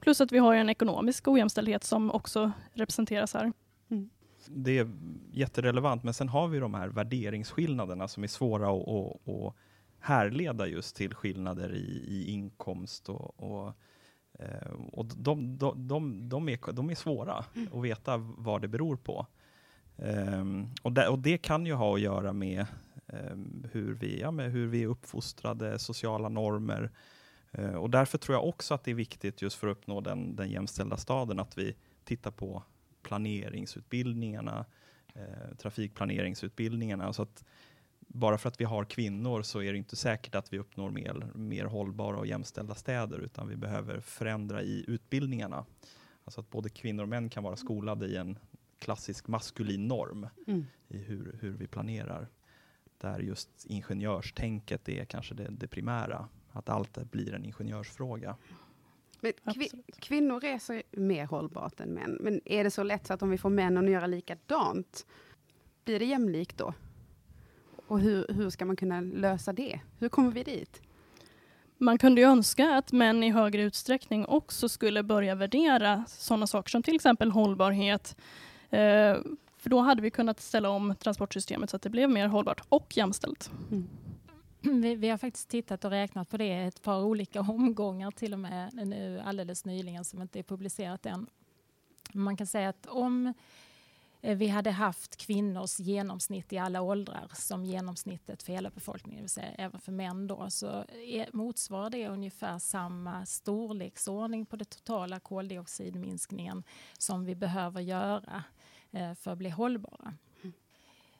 Plus 0.00 0.20
att 0.20 0.32
vi 0.32 0.38
har 0.38 0.54
en 0.54 0.68
ekonomisk 0.68 1.28
ojämställdhet 1.28 1.84
som 1.84 2.10
också 2.10 2.52
representeras 2.74 3.34
här. 3.34 3.52
Mm 3.90 4.10
det 4.48 4.78
är 4.78 4.90
jätterelevant, 5.32 6.02
men 6.02 6.14
sen 6.14 6.28
har 6.28 6.48
vi 6.48 6.58
de 6.58 6.74
här 6.74 6.88
värderingsskillnaderna 6.88 8.08
som 8.08 8.22
är 8.22 8.28
svåra 8.28 8.70
att, 8.70 8.88
att, 8.88 9.28
att 9.28 9.54
härleda 10.00 10.66
just 10.66 10.96
till 10.96 11.14
skillnader 11.14 11.74
i, 11.74 12.04
i 12.08 12.30
inkomst 12.30 13.08
och, 13.08 13.40
och, 13.40 13.66
eh, 13.66 13.72
och 14.92 15.06
de, 15.06 15.58
de, 15.58 15.88
de, 15.88 16.28
de, 16.28 16.48
är, 16.48 16.72
de 16.72 16.90
är 16.90 16.94
svåra 16.94 17.44
mm. 17.54 17.68
att 17.72 17.84
veta 17.84 18.16
vad 18.16 18.62
det 18.62 18.68
beror 18.68 18.96
på. 18.96 19.26
Um, 19.96 20.70
och, 20.82 20.92
det, 20.92 21.08
och 21.08 21.18
det 21.18 21.38
kan 21.38 21.66
ju 21.66 21.72
ha 21.72 21.94
att 21.94 22.00
göra 22.00 22.32
med 22.32 22.66
Ehm, 23.06 23.66
hur, 23.72 23.94
vi, 23.94 24.20
ja, 24.20 24.30
med 24.30 24.52
hur 24.52 24.66
vi 24.66 24.82
är 24.82 24.86
uppfostrade, 24.86 25.78
sociala 25.78 26.28
normer. 26.28 26.90
Eh, 27.52 27.74
och 27.74 27.90
därför 27.90 28.18
tror 28.18 28.36
jag 28.36 28.48
också 28.48 28.74
att 28.74 28.84
det 28.84 28.90
är 28.90 28.94
viktigt 28.94 29.42
just 29.42 29.56
för 29.56 29.68
att 29.68 29.76
uppnå 29.76 30.00
den, 30.00 30.36
den 30.36 30.50
jämställda 30.50 30.96
staden 30.96 31.40
att 31.40 31.58
vi 31.58 31.76
tittar 32.04 32.30
på 32.30 32.62
planeringsutbildningarna, 33.02 34.64
eh, 35.14 35.56
trafikplaneringsutbildningarna. 35.58 37.12
Så 37.12 37.22
att 37.22 37.44
bara 38.14 38.38
för 38.38 38.48
att 38.48 38.60
vi 38.60 38.64
har 38.64 38.84
kvinnor 38.84 39.42
så 39.42 39.62
är 39.62 39.72
det 39.72 39.78
inte 39.78 39.96
säkert 39.96 40.34
att 40.34 40.52
vi 40.52 40.58
uppnår 40.58 40.90
mer, 40.90 41.26
mer 41.34 41.64
hållbara 41.64 42.18
och 42.18 42.26
jämställda 42.26 42.74
städer, 42.74 43.18
utan 43.18 43.48
vi 43.48 43.56
behöver 43.56 44.00
förändra 44.00 44.62
i 44.62 44.84
utbildningarna. 44.88 45.64
Alltså 46.24 46.40
att 46.40 46.50
både 46.50 46.68
kvinnor 46.68 47.02
och 47.02 47.08
män 47.08 47.28
kan 47.28 47.42
vara 47.44 47.56
skolade 47.56 48.06
i 48.06 48.16
en 48.16 48.38
klassisk 48.78 49.28
maskulin 49.28 49.88
norm 49.88 50.28
Mm. 50.46 50.64
i 50.88 50.98
hur, 50.98 51.38
hur 51.40 51.50
vi 51.52 51.66
planerar. 51.66 52.28
Där 52.98 53.18
just 53.18 53.66
ingenjörstänket 53.66 54.88
är 54.88 55.04
kanske 55.04 55.34
det, 55.34 55.48
det 55.50 55.68
primära. 55.68 56.28
Att 56.52 56.68
allt 56.68 57.10
blir 57.10 57.34
en 57.34 57.44
ingenjörsfråga. 57.44 58.36
Men 59.20 59.32
kvi 59.32 59.64
Absolut. 59.64 60.00
kvinnor 60.00 60.40
reser 60.40 60.82
mer 60.90 61.26
hållbart 61.26 61.80
än 61.80 61.88
män. 61.88 62.18
Men 62.20 62.40
är 62.44 62.64
det 62.64 62.70
så 62.70 62.82
lätt 62.82 63.06
så 63.06 63.14
att 63.14 63.22
om 63.22 63.30
vi 63.30 63.38
får 63.38 63.50
männen 63.50 63.84
att 63.84 63.90
göra 63.90 64.06
likadant, 64.06 65.06
blir 65.84 65.98
det 65.98 66.04
jämlikt 66.04 66.58
då? 66.58 66.74
Och 67.94 68.00
hur, 68.00 68.26
hur 68.28 68.50
ska 68.50 68.64
man 68.64 68.76
kunna 68.76 69.00
lösa 69.00 69.52
det? 69.52 69.80
Hur 69.98 70.08
kommer 70.08 70.30
vi 70.30 70.42
dit? 70.42 70.82
Man 71.78 71.98
kunde 71.98 72.20
ju 72.20 72.26
önska 72.26 72.74
att 72.74 72.92
män 72.92 73.22
i 73.22 73.30
högre 73.30 73.62
utsträckning 73.62 74.26
också 74.26 74.68
skulle 74.68 75.02
börja 75.02 75.34
värdera 75.34 76.04
sådana 76.08 76.46
saker 76.46 76.70
som 76.70 76.82
till 76.82 76.94
exempel 76.94 77.30
hållbarhet. 77.30 78.16
Eh, 78.70 79.16
för 79.56 79.70
då 79.70 79.80
hade 79.80 80.02
vi 80.02 80.10
kunnat 80.10 80.40
ställa 80.40 80.68
om 80.68 80.94
transportsystemet 80.98 81.70
så 81.70 81.76
att 81.76 81.82
det 81.82 81.90
blev 81.90 82.10
mer 82.10 82.26
hållbart 82.26 82.60
och 82.68 82.96
jämställt. 82.96 83.50
Vi, 84.60 84.94
vi 84.94 85.08
har 85.08 85.18
faktiskt 85.18 85.48
tittat 85.48 85.84
och 85.84 85.90
räknat 85.90 86.30
på 86.30 86.36
det 86.36 86.52
ett 86.52 86.82
par 86.82 87.04
olika 87.04 87.40
omgångar 87.40 88.10
till 88.10 88.32
och 88.32 88.38
med 88.38 88.86
nu 88.86 89.22
alldeles 89.24 89.64
nyligen 89.64 90.04
som 90.04 90.22
inte 90.22 90.38
är 90.38 90.42
publicerat 90.42 91.06
än. 91.06 91.26
Man 92.12 92.36
kan 92.36 92.46
säga 92.46 92.68
att 92.68 92.86
om 92.86 93.26
eh, 93.26 93.32
Eh, 94.24 94.36
vi 94.36 94.48
hade 94.48 94.70
haft 94.70 95.16
kvinnors 95.16 95.80
genomsnitt 95.80 96.52
i 96.52 96.58
alla 96.58 96.82
åldrar 96.82 97.30
som 97.34 97.64
genomsnittet 97.64 98.42
för 98.42 98.52
hela 98.52 98.70
befolkningen, 98.70 99.16
det 99.16 99.22
vill 99.22 99.30
säga 99.30 99.50
även 99.58 99.80
för 99.80 99.92
män 99.92 100.26
då, 100.26 100.50
så 100.50 100.84
eh, 100.84 101.26
motsvarar 101.32 101.90
det 101.90 102.08
ungefär 102.08 102.58
samma 102.58 103.26
storleksordning 103.26 104.46
på 104.46 104.56
den 104.56 104.66
totala 104.66 105.20
koldioxidminskningen 105.20 106.62
som 106.98 107.24
vi 107.24 107.34
behöver 107.34 107.80
göra 107.80 108.44
eh, 108.92 109.14
för 109.14 109.32
att 109.32 109.38
bli 109.38 109.50
hållbara. 109.50 110.14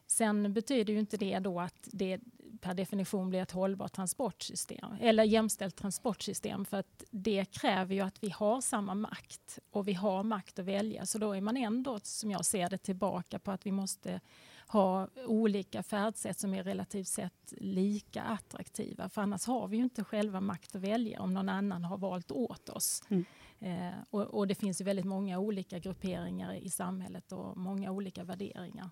Sen 0.07 0.53
betyder 0.53 0.93
ju 0.93 0.99
inte 0.99 1.17
det 1.17 1.39
då 1.39 1.61
att 1.61 1.89
det 1.93 2.21
per 2.61 2.75
definition 2.75 3.31
blir 3.31 3.43
ett 3.43 3.51
hållbart 3.51 3.93
transportsystem 3.93 4.97
eller 5.01 5.25
jämställt 5.25 5.77
transportsystem 5.77 6.65
för 6.65 6.77
att 6.77 7.05
det 7.11 7.45
kräver 7.45 7.95
ju 7.95 8.01
att 8.01 8.23
vi 8.23 8.31
har 8.31 8.61
samma 8.61 8.95
makt 8.95 9.59
och 9.71 9.89
vi 9.89 9.93
har 9.93 10.23
makt 10.23 10.59
att 10.59 10.65
välja 10.65 11.07
så 11.07 11.19
då 11.19 11.33
är 11.33 11.41
man 11.41 11.57
ändå 11.57 12.01
som 12.03 12.31
jag 12.31 12.45
ser 12.45 12.71
det 12.71 12.79
tillbaka 12.79 13.39
på 13.39 13.51
att 13.51 13.67
vi 13.67 13.73
måste 13.73 14.21
ha 14.67 15.09
olika 15.27 15.83
färdsätt 15.83 16.39
som 16.39 16.55
är 16.55 16.65
relativt 16.65 17.09
sett 17.09 17.55
lika 17.59 18.23
attraktiva 18.23 19.09
för 19.09 19.23
annars 19.23 19.47
har 19.47 19.69
vi 19.69 19.77
ju 19.77 19.83
inte 19.83 20.05
själva 20.05 20.41
makt 20.41 20.77
att 20.77 20.83
välja 20.83 21.21
om 21.21 21.35
någon 21.35 21.49
annan 21.49 21.85
har 21.85 21.99
valt 21.99 22.31
åt 22.31 22.69
oss. 22.69 23.03
Mm. 23.09 23.25
Eh, 23.59 23.95
och, 24.11 24.23
och 24.23 24.47
det 24.47 24.55
finns 24.55 24.81
ju 24.81 24.85
väldigt 24.85 25.05
många 25.05 25.39
olika 25.39 25.79
grupperingar 25.79 26.55
i 26.55 26.71
samhället 26.71 27.33
och 27.33 27.57
många 27.57 27.91
olika 27.91 28.25
värderingar. 28.25 28.91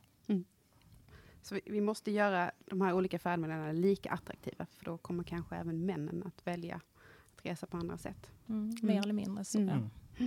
Så 1.43 1.55
vi, 1.55 1.61
vi 1.65 1.81
måste 1.81 2.11
göra 2.11 2.51
de 2.67 2.81
här 2.81 2.93
olika 2.93 3.19
färdmedlen 3.19 3.81
lika 3.81 4.11
attraktiva, 4.11 4.67
för 4.67 4.85
då 4.85 4.99
kommer 4.99 5.25
kanske 5.25 5.57
även 5.57 5.87
männen 5.87 6.23
att 6.27 6.47
välja 6.47 6.81
att 7.37 7.47
resa 7.47 7.67
på 7.67 7.77
andra 7.77 7.99
sätt. 7.99 8.31
Mm, 8.49 8.77
mer 8.83 9.03
eller 9.03 9.15
mindre 9.15 9.45
så. 9.45 9.59
Mm. 9.59 9.91
Ja. 10.19 10.27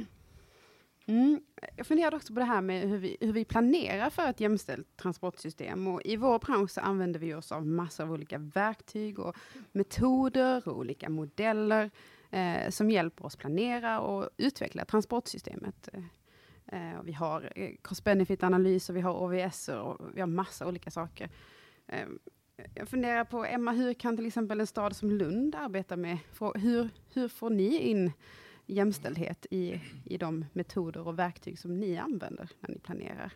Mm. 1.07 1.41
Jag 1.75 1.87
funderade 1.87 2.15
också 2.15 2.33
på 2.33 2.39
det 2.39 2.45
här 2.45 2.61
med 2.61 2.89
hur 2.89 2.97
vi, 2.97 3.17
hur 3.21 3.33
vi 3.33 3.45
planerar 3.45 4.09
för 4.09 4.29
ett 4.29 4.39
jämställt 4.39 4.97
transportsystem. 4.97 5.87
Och 5.87 6.01
I 6.05 6.15
vår 6.15 6.39
bransch 6.39 6.71
så 6.71 6.81
använder 6.81 7.19
vi 7.19 7.33
oss 7.33 7.51
av 7.51 7.67
massor 7.67 8.03
av 8.03 8.11
olika 8.11 8.37
verktyg 8.37 9.19
och 9.19 9.35
metoder 9.71 10.67
och 10.67 10.77
olika 10.77 11.09
modeller 11.09 11.91
eh, 12.31 12.69
som 12.69 12.91
hjälper 12.91 13.25
oss 13.25 13.35
planera 13.35 13.99
och 13.99 14.29
utveckla 14.37 14.85
transportsystemet. 14.85 15.89
Eh, 16.75 16.99
och 16.99 17.07
vi 17.07 17.11
har 17.11 17.51
eh, 17.55 17.69
cost-benefit-analys 17.81 18.89
och 18.89 18.95
vi 18.95 19.01
har 19.01 19.13
OVS 19.13 19.69
och 19.69 19.97
vi 20.13 20.19
har 20.19 20.27
massa 20.27 20.67
olika 20.67 20.91
saker. 20.91 21.29
Eh, 21.87 22.07
jag 22.75 22.89
funderar 22.89 23.23
på, 23.23 23.45
Emma, 23.45 23.71
hur 23.71 23.93
kan 23.93 24.17
till 24.17 24.25
exempel 24.25 24.59
en 24.59 24.67
stad 24.67 24.95
som 24.95 25.11
Lund 25.11 25.55
arbeta 25.55 25.95
med, 25.95 26.17
för, 26.33 26.59
hur, 26.59 26.89
hur 27.13 27.27
får 27.27 27.49
ni 27.49 27.77
in 27.77 28.11
jämställdhet 28.65 29.45
i, 29.51 29.81
i 30.05 30.17
de 30.17 30.45
metoder 30.53 31.07
och 31.07 31.19
verktyg 31.19 31.59
som 31.59 31.79
ni 31.79 31.97
använder 31.97 32.49
när 32.59 32.69
ni 32.69 32.79
planerar? 32.79 33.31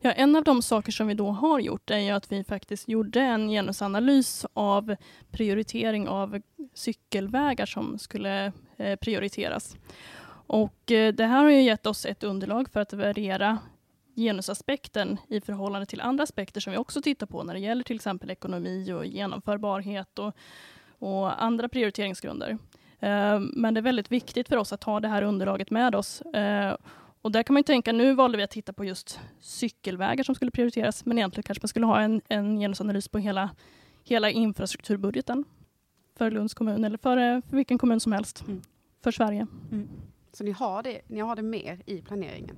Ja, 0.00 0.12
en 0.12 0.36
av 0.36 0.44
de 0.44 0.62
saker 0.62 0.92
som 0.92 1.06
vi 1.06 1.14
då 1.14 1.30
har 1.30 1.60
gjort 1.60 1.90
är 1.90 1.98
ju 1.98 2.10
att 2.10 2.32
vi 2.32 2.44
faktiskt 2.44 2.88
gjorde 2.88 3.20
en 3.20 3.48
genusanalys 3.48 4.46
av 4.52 4.96
prioritering 5.30 6.08
av 6.08 6.40
cykelvägar 6.74 7.66
som 7.66 7.98
skulle 7.98 8.52
eh, 8.76 8.96
prioriteras. 8.96 9.76
Och 10.46 10.92
eh, 10.92 11.14
det 11.14 11.24
här 11.26 11.42
har 11.44 11.50
ju 11.50 11.62
gett 11.62 11.86
oss 11.86 12.06
ett 12.06 12.24
underlag 12.24 12.68
för 12.70 12.80
att 12.80 12.92
värdera 12.92 13.58
genusaspekten 14.16 15.18
i 15.28 15.40
förhållande 15.40 15.86
till 15.86 16.00
andra 16.00 16.22
aspekter 16.24 16.60
som 16.60 16.70
vi 16.72 16.76
också 16.78 17.02
tittar 17.02 17.26
på 17.26 17.42
när 17.42 17.54
det 17.54 17.60
gäller 17.60 17.82
till 17.84 17.96
exempel 17.96 18.30
ekonomi 18.30 18.92
och 18.92 19.06
genomförbarhet 19.06 20.18
och, 20.18 20.36
och 20.98 21.42
andra 21.44 21.68
prioriteringsgrunder. 21.68 22.58
Eh, 23.00 23.40
Men 23.40 23.74
det 23.74 23.80
är 23.80 23.82
väldigt 23.82 24.12
viktigt 24.12 24.48
för 24.48 24.56
oss 24.56 24.72
att 24.72 24.84
ha 24.84 25.00
det 25.00 25.08
här 25.08 25.22
underlaget 25.22 25.70
med 25.70 25.94
oss. 25.94 26.20
Eh, 26.20 26.76
Och 27.22 27.32
där 27.32 27.42
kan 27.42 27.54
man 27.54 27.64
tänka, 27.64 27.92
nu 27.92 28.14
valde 28.14 28.36
vi 28.38 28.42
att 28.44 28.50
titta 28.50 28.72
på 28.72 28.84
just 28.84 29.20
cykelvägar 29.40 30.24
som 30.24 30.34
skulle 30.34 30.50
prioriteras, 30.50 31.04
men 31.04 31.18
egentligen 31.18 31.42
kanske 31.42 31.62
man 31.62 31.68
skulle 31.68 31.86
ha 31.86 32.00
en, 32.00 32.20
en 32.28 32.60
genusanalys 32.60 33.08
på 33.08 33.18
hela, 33.18 33.50
hela 34.04 34.30
infrastrukturbudgeten 34.30 35.44
för 36.18 36.30
Lunds 36.30 36.54
kommun 36.54 36.84
eller 36.84 36.98
för, 36.98 37.40
för 37.48 37.56
vilken 37.56 37.78
kommun 37.78 38.00
som 38.00 38.12
helst 38.12 38.44
Mm. 38.46 38.62
för 39.04 39.10
Sverige. 39.10 39.46
Så 40.34 40.44
ni 40.44 40.50
har 40.50 40.82
det, 40.82 41.00
ni 41.06 41.20
har 41.20 41.36
det 41.36 41.42
mer 41.42 41.82
i 41.86 42.02
planeringen? 42.02 42.56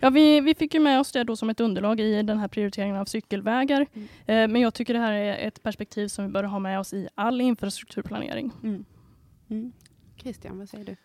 Ja, 0.00 0.10
vi, 0.10 0.40
vi 0.40 0.54
fick 0.54 0.74
ju 0.74 0.80
med 0.80 1.00
oss 1.00 1.12
det 1.12 1.24
då 1.24 1.36
som 1.36 1.50
ett 1.50 1.60
underlag 1.60 2.00
i 2.00 2.22
den 2.22 2.38
här 2.38 2.48
prioriteringen 2.48 2.96
av 2.96 3.04
cykelvägar. 3.04 3.86
Mm. 3.92 4.08
Eh, 4.26 4.52
men 4.52 4.60
jag 4.60 4.74
tycker 4.74 4.94
det 4.94 5.00
här 5.00 5.12
är 5.12 5.48
ett 5.48 5.62
perspektiv 5.62 6.08
som 6.08 6.24
vi 6.26 6.30
bör 6.30 6.42
ha 6.42 6.58
med 6.58 6.80
oss 6.80 6.92
i 6.92 7.08
all 7.14 7.40
infrastrukturplanering. 7.40 8.52
Mm. 8.62 9.72
Christian, 10.16 10.58
vad 10.58 10.68
säger 10.68 10.84
du? 10.84 10.96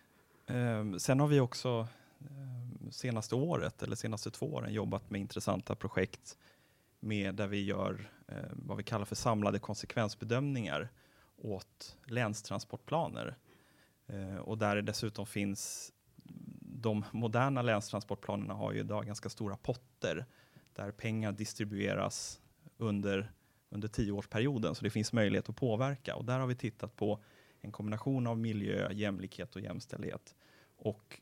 Ehm, 0.54 0.98
sen 0.98 1.20
har 1.20 1.28
vi 1.28 1.40
också 1.40 1.86
ehm, 2.20 2.90
senaste 2.90 3.34
året, 3.34 3.82
eller 3.82 3.96
senaste 3.96 4.30
två 4.30 4.46
åren, 4.46 4.72
jobbat 4.72 5.10
med 5.10 5.20
intressanta 5.20 5.74
projekt 5.74 6.38
med 7.00 7.34
där 7.34 7.46
vi 7.46 7.64
gör 7.64 8.10
eh, 8.28 8.36
vad 8.52 8.76
vi 8.76 8.82
kallar 8.82 9.04
för 9.04 9.14
samlade 9.14 9.58
konsekvensbedömningar 9.58 10.88
åt 11.36 11.96
länstransportplaner. 12.04 13.36
Eh, 14.06 14.36
och 14.36 14.58
där 14.58 14.76
det 14.76 14.82
dessutom 14.82 15.26
finns, 15.26 15.92
de 16.60 17.04
moderna 17.12 17.62
länstransportplanerna 17.62 18.54
har 18.54 18.72
ju 18.72 18.80
idag 18.80 19.06
ganska 19.06 19.28
stora 19.28 19.56
potter 19.56 20.26
där 20.72 20.90
pengar 20.90 21.32
distribueras 21.32 22.40
under, 22.76 23.32
under 23.70 23.88
tioårsperioden, 23.88 24.74
så 24.74 24.84
det 24.84 24.90
finns 24.90 25.12
möjlighet 25.12 25.48
att 25.48 25.56
påverka. 25.56 26.16
Och 26.16 26.24
där 26.24 26.38
har 26.38 26.46
vi 26.46 26.54
tittat 26.54 26.96
på 26.96 27.22
en 27.60 27.72
kombination 27.72 28.26
av 28.26 28.38
miljö, 28.38 28.92
jämlikhet 28.92 29.56
och 29.56 29.62
jämställdhet. 29.62 30.34
Och 30.76 31.20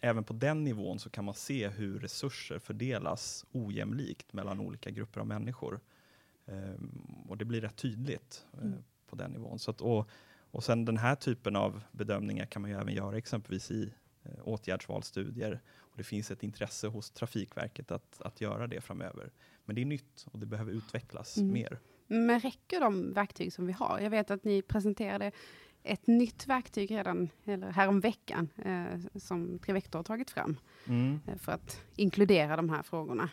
även 0.00 0.24
på 0.24 0.32
den 0.32 0.64
nivån 0.64 0.98
så 0.98 1.10
kan 1.10 1.24
man 1.24 1.34
se 1.34 1.68
hur 1.68 1.98
resurser 1.98 2.58
fördelas 2.58 3.44
ojämlikt 3.52 4.32
mellan 4.32 4.60
olika 4.60 4.90
grupper 4.90 5.20
av 5.20 5.26
människor. 5.26 5.80
Ehm, 6.46 7.24
och 7.28 7.36
det 7.36 7.44
blir 7.44 7.60
rätt 7.60 7.76
tydligt 7.76 8.46
eh, 8.52 8.58
Mm. 8.60 8.84
på 9.06 9.16
den 9.16 9.30
nivån. 9.30 9.58
Så 9.58 9.70
att, 9.70 9.80
och, 9.80 10.08
och 10.54 10.64
sen 10.64 10.84
den 10.84 10.96
här 10.96 11.14
typen 11.14 11.56
av 11.56 11.82
bedömningar 11.92 12.46
kan 12.46 12.62
man 12.62 12.70
ju 12.70 12.76
även 12.76 12.94
göra 12.94 13.16
exempelvis 13.16 13.70
i 13.70 13.92
eh, 14.24 14.30
åtgärdsvalsstudier. 14.44 15.60
Och 15.78 15.96
det 15.96 16.04
finns 16.04 16.30
ett 16.30 16.42
intresse 16.42 16.88
hos 16.88 17.10
Trafikverket 17.10 17.90
att, 17.90 18.20
att 18.20 18.40
göra 18.40 18.66
det 18.66 18.80
framöver. 18.80 19.30
Men 19.64 19.74
det 19.76 19.82
är 19.82 19.86
nytt 19.86 20.26
och 20.32 20.38
det 20.38 20.46
behöver 20.46 20.72
utvecklas 20.72 21.36
Mm. 21.36 21.52
mer. 21.52 21.78
Men 22.06 22.40
räcker 22.40 22.80
de 22.80 23.12
verktyg 23.12 23.52
som 23.52 23.66
vi 23.66 23.72
har? 23.72 24.00
Jag 24.00 24.10
vet 24.10 24.30
att 24.30 24.44
ni 24.44 24.62
presenterade 24.62 25.32
ett 25.82 26.06
nytt 26.06 26.46
verktyg 26.46 26.90
redan 26.90 27.28
eller 27.44 27.70
häromveckan 27.70 28.48
eh, 28.64 29.18
som 29.20 29.58
Trivector 29.58 29.98
har 29.98 30.04
tagit 30.04 30.30
fram 30.30 30.56
Mm, 30.86 31.20
eh, 31.26 31.36
för 31.38 31.52
att 31.52 31.80
inkludera 31.96 32.56
de 32.56 32.68
här 32.70 32.82
frågorna. 32.82 33.30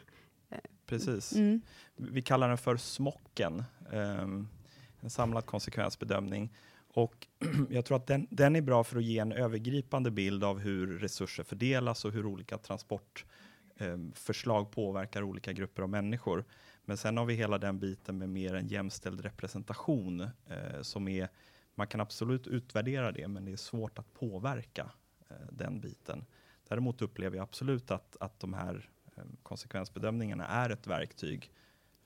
precis. 0.86 1.34
Mm. 1.36 1.62
Vi 1.96 2.22
kallar 2.22 2.48
den 2.50 2.58
för 2.58 2.78
smocken, 2.78 3.64
ehm, 3.92 4.48
en 5.00 5.10
samlad 5.10 5.46
konsekvensbedömning. 5.46 6.50
Och 6.94 7.28
jag 7.70 7.86
tror 7.86 7.98
att 7.98 8.08
den, 8.08 8.28
den 8.30 8.56
är 8.56 8.62
bra 8.62 8.84
för 8.84 8.98
att 8.98 9.04
ge 9.04 9.20
en 9.20 9.32
övergripande 9.32 10.12
bild 10.12 10.44
av 10.44 10.60
hur 10.60 11.00
resurser 11.00 11.44
fördelas 11.44 12.06
och 12.06 12.12
hur 12.12 12.26
olika 12.26 12.58
transportförslag 12.58 14.66
ehm, 14.66 14.72
påverkar 14.72 15.24
olika 15.24 15.54
grupper 15.54 15.84
av 15.84 15.90
människor. 15.90 16.46
Men 16.86 16.98
sen 16.98 17.18
har 17.18 17.26
vi 17.26 17.34
hela 17.34 17.58
den 17.58 17.80
biten 17.80 18.18
med 18.18 18.30
mer 18.30 18.54
en 18.54 18.68
jämställd 18.68 19.22
representation 19.22 20.22
eh, 20.22 20.82
som 20.82 21.08
är, 21.08 21.30
man 21.76 21.88
kan 21.88 22.02
absolut 22.02 22.48
utvärdera 22.48 23.12
det, 23.12 23.28
men 23.28 23.46
det 23.46 23.52
är 23.52 23.58
svårt 23.58 24.00
att 24.00 24.14
påverka 24.14 24.92
eh, 25.30 25.36
den 25.52 25.80
biten. 25.80 26.26
Däremot 26.68 27.02
upplever 27.02 27.38
jag 27.38 27.44
absolut 27.44 27.92
att, 27.92 28.18
att 28.20 28.40
de 28.40 28.54
här 28.54 28.90
eh, 29.16 29.24
konsekvensbedömningarna 29.44 30.48
är 30.48 30.70
ett 30.70 30.88
verktyg 30.88 31.52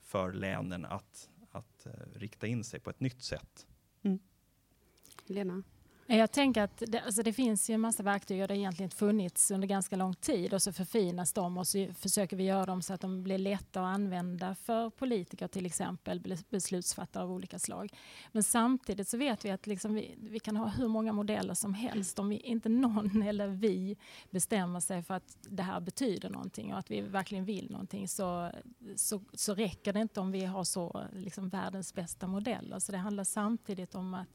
för 0.00 0.32
länen 0.32 0.84
att, 0.84 1.30
att 1.50 1.86
eh, 1.86 1.92
rikta 2.14 2.46
in 2.46 2.64
sig 2.64 2.80
på 2.80 2.90
ett 2.90 3.00
nytt 3.00 3.22
sätt. 3.22 3.66
Mm. 4.02 4.18
Lena? 5.30 5.62
Jag 6.08 6.32
tänker 6.32 6.62
att 6.62 6.82
det, 6.86 7.00
alltså 7.00 7.22
det 7.22 7.32
finns 7.32 7.70
ju 7.70 7.74
en 7.74 7.80
massa 7.80 8.02
verktyg 8.02 8.42
och 8.42 8.48
det 8.48 8.54
har 8.54 8.58
egentligen 8.58 8.90
funnits 8.90 9.50
under 9.50 9.68
ganska 9.68 9.96
lång 9.96 10.14
tid 10.14 10.54
och 10.54 10.62
så 10.62 10.72
förfinas 10.72 11.32
de 11.32 11.58
och 11.58 11.66
så 11.66 11.88
försöker 11.98 12.36
vi 12.36 12.44
göra 12.44 12.66
dem 12.66 12.82
så 12.82 12.94
att 12.94 13.00
de 13.00 13.22
blir 13.22 13.38
lätta 13.38 13.80
att 13.80 13.94
använda 13.94 14.54
för 14.54 14.90
politiker 14.90 15.48
till 15.48 15.66
exempel, 15.66 16.36
beslutsfattare 16.50 17.22
av 17.22 17.32
olika 17.32 17.58
slag. 17.58 17.92
Men 18.32 18.42
samtidigt 18.42 19.08
så 19.08 19.16
vet 19.16 19.44
vi 19.44 19.50
att 19.50 19.66
liksom 19.66 19.94
vi, 19.94 20.14
vi 20.18 20.38
kan 20.38 20.56
ha 20.56 20.68
hur 20.68 20.88
många 20.88 21.12
modeller 21.12 21.54
som 21.54 21.74
helst. 21.74 22.18
Om 22.18 22.28
vi, 22.28 22.36
inte 22.36 22.68
någon 22.68 23.22
eller 23.28 23.48
vi 23.48 23.96
bestämmer 24.30 24.80
sig 24.80 25.02
för 25.02 25.14
att 25.14 25.36
det 25.48 25.62
här 25.62 25.80
betyder 25.80 26.30
någonting 26.30 26.72
och 26.72 26.78
att 26.78 26.90
vi 26.90 27.00
verkligen 27.00 27.44
vill 27.44 27.70
någonting 27.70 28.08
så, 28.08 28.50
så, 28.96 29.20
så 29.32 29.54
räcker 29.54 29.92
det 29.92 30.00
inte 30.00 30.20
om 30.20 30.32
vi 30.32 30.44
har 30.44 30.64
så 30.64 31.04
liksom 31.12 31.48
världens 31.48 31.94
bästa 31.94 32.26
modeller. 32.26 32.78
Så 32.78 32.92
det 32.92 32.98
handlar 32.98 33.24
samtidigt 33.24 33.94
om 33.94 34.14
att 34.14 34.28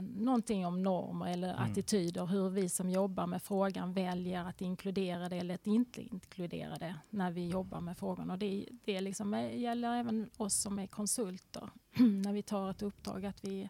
någonting 0.00 0.66
om 0.66 0.82
normer 0.82 1.26
eller 1.32 1.54
mm. 1.54 1.70
attityder, 1.70 2.26
hur 2.26 2.50
vi 2.50 2.68
som 2.68 2.90
jobbar 2.90 3.26
med 3.26 3.42
frågan 3.42 3.92
väljer 3.92 4.44
att 4.44 4.60
inkludera 4.60 5.28
det 5.28 5.36
eller 5.36 5.54
att 5.54 5.66
inte 5.66 6.02
inkludera 6.02 6.76
det 6.76 6.94
när 7.10 7.30
vi 7.30 7.48
jobbar 7.48 7.80
med 7.80 7.98
frågan. 7.98 8.30
Och 8.30 8.38
det, 8.38 8.68
det 8.84 9.00
liksom 9.00 9.34
eh, 9.34 9.58
gäller 9.58 9.96
även 9.96 10.30
oss 10.36 10.54
som 10.54 10.78
är 10.78 10.86
konsulter 10.86 11.70
när 12.24 12.32
vi 12.32 12.42
tar 12.42 12.70
ett 12.70 12.82
uppdrag, 12.82 13.26
att 13.26 13.44
vi 13.44 13.68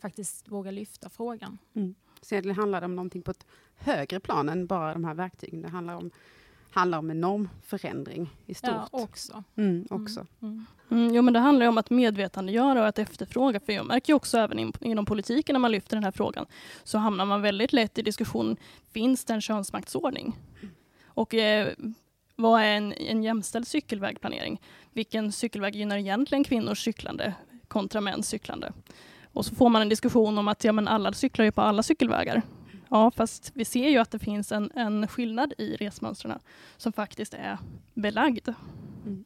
faktiskt 0.00 0.48
vågar 0.48 0.72
lyfta 0.72 1.08
frågan. 1.08 1.58
Mm. 1.74 1.94
Så 2.22 2.40
det 2.40 2.52
handlar 2.52 2.82
om 2.82 2.96
någonting 2.96 3.22
på 3.22 3.30
ett 3.30 3.46
högre 3.74 4.20
plan 4.20 4.48
än 4.48 4.66
bara 4.66 4.92
de 4.92 5.04
här 5.04 5.14
verktygen. 5.14 5.62
Det 5.62 5.68
handlar 5.68 5.94
om 5.94 6.10
handlar 6.78 6.98
om 6.98 7.10
en 7.10 7.20
normförändring 7.20 8.30
i 8.46 8.54
stort. 8.54 8.70
Ja, 8.70 8.88
också. 8.90 9.44
Mm, 9.56 9.70
mm 9.70 9.86
också. 9.90 10.26
Mm, 10.42 10.66
mm. 10.90 11.14
jo, 11.14 11.22
men 11.22 11.34
det 11.34 11.40
handlar 11.40 11.66
om 11.66 11.78
att 11.78 11.90
medvetandegöra 11.90 12.80
och 12.80 12.88
att 12.88 12.98
efterfråga. 12.98 13.60
För 13.60 13.72
jag 13.72 13.86
märker 13.86 14.14
också 14.14 14.38
även 14.38 14.58
in, 14.58 14.72
inom 14.80 15.04
politiken 15.04 15.52
när 15.52 15.60
man 15.60 15.70
lyfter 15.70 15.96
den 15.96 16.04
här 16.04 16.10
frågan, 16.10 16.46
så 16.84 16.98
hamnar 16.98 17.24
man 17.24 17.42
väldigt 17.42 17.72
lätt 17.72 17.98
i 17.98 18.02
diskussion, 18.02 18.56
finns 18.92 19.24
det 19.24 19.34
en 19.34 19.40
könsmaktsordning? 19.40 20.36
Och 21.06 21.34
eh, 21.34 21.68
vad 22.36 22.60
är 22.60 22.76
en, 22.76 22.92
en 22.92 23.22
jämställd 23.22 23.66
cykelvägplanering? 23.66 24.60
Vilken 24.92 25.32
cykelväg 25.32 25.76
gynnar 25.76 25.96
egentligen 25.96 26.44
kvinnors 26.44 26.84
cyklande 26.84 27.34
kontra 27.68 28.00
mäns 28.00 28.28
cyklande? 28.28 28.72
Och 29.32 29.44
så 29.44 29.54
får 29.54 29.68
man 29.68 29.82
en 29.82 29.88
diskussion 29.88 30.38
om 30.38 30.48
att 30.48 30.64
ja, 30.64 30.72
men 30.72 30.88
alla 30.88 31.12
cyklar 31.12 31.44
ju 31.44 31.52
på 31.52 31.60
alla 31.60 31.82
cykelvägar. 31.82 32.42
Ja, 32.90 33.10
fast 33.10 33.52
vi 33.54 33.64
ser 33.64 33.88
ju 33.88 33.98
att 33.98 34.10
det 34.10 34.18
finns 34.18 34.52
en, 34.52 34.70
en 34.74 35.08
skillnad 35.08 35.54
i 35.58 35.76
resmönstren 35.76 36.38
som 36.76 36.92
faktiskt 36.92 37.34
är 37.34 37.58
belagd. 37.94 38.48
Mm. 39.06 39.24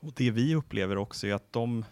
Och 0.00 0.12
Det 0.12 0.30
vi 0.30 0.54
upplever 0.54 0.96
också 0.96 1.26
är 1.26 1.34
att 1.34 1.52
de 1.52 1.84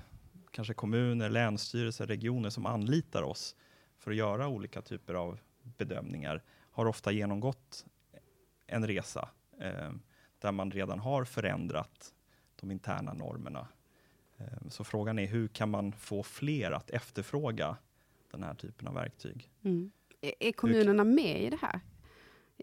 kanske 0.50 0.74
kommuner, 0.74 1.30
länsstyrelser, 1.30 2.06
regioner 2.06 2.50
som 2.50 2.66
anlitar 2.66 3.22
oss 3.22 3.56
för 3.98 4.10
att 4.10 4.16
göra 4.16 4.48
olika 4.48 4.82
typer 4.82 5.14
av 5.14 5.38
bedömningar 5.62 6.42
har 6.70 6.86
ofta 6.86 7.12
genomgått 7.12 7.86
en 8.66 8.86
resa 8.86 9.28
eh, 9.60 9.92
där 10.38 10.52
man 10.52 10.70
redan 10.70 10.98
har 10.98 11.24
förändrat 11.24 12.14
de 12.60 12.70
interna 12.70 13.12
normerna. 13.12 13.68
Eh, 14.36 14.68
så 14.68 14.84
frågan 14.84 15.18
är 15.18 15.26
hur 15.26 15.48
kan 15.48 15.70
man 15.70 15.92
få 15.92 16.22
fler 16.22 16.70
att 16.70 16.90
efterfråga 16.90 17.76
den 18.30 18.42
här 18.42 18.54
typen 18.54 18.88
av 18.88 18.94
verktyg? 18.94 19.50
Mm. 19.62 19.90
Är 20.40 20.52
kommunerna 20.52 21.04
med 21.04 21.42
i 21.42 21.50
det 21.50 21.58
här? 21.60 21.80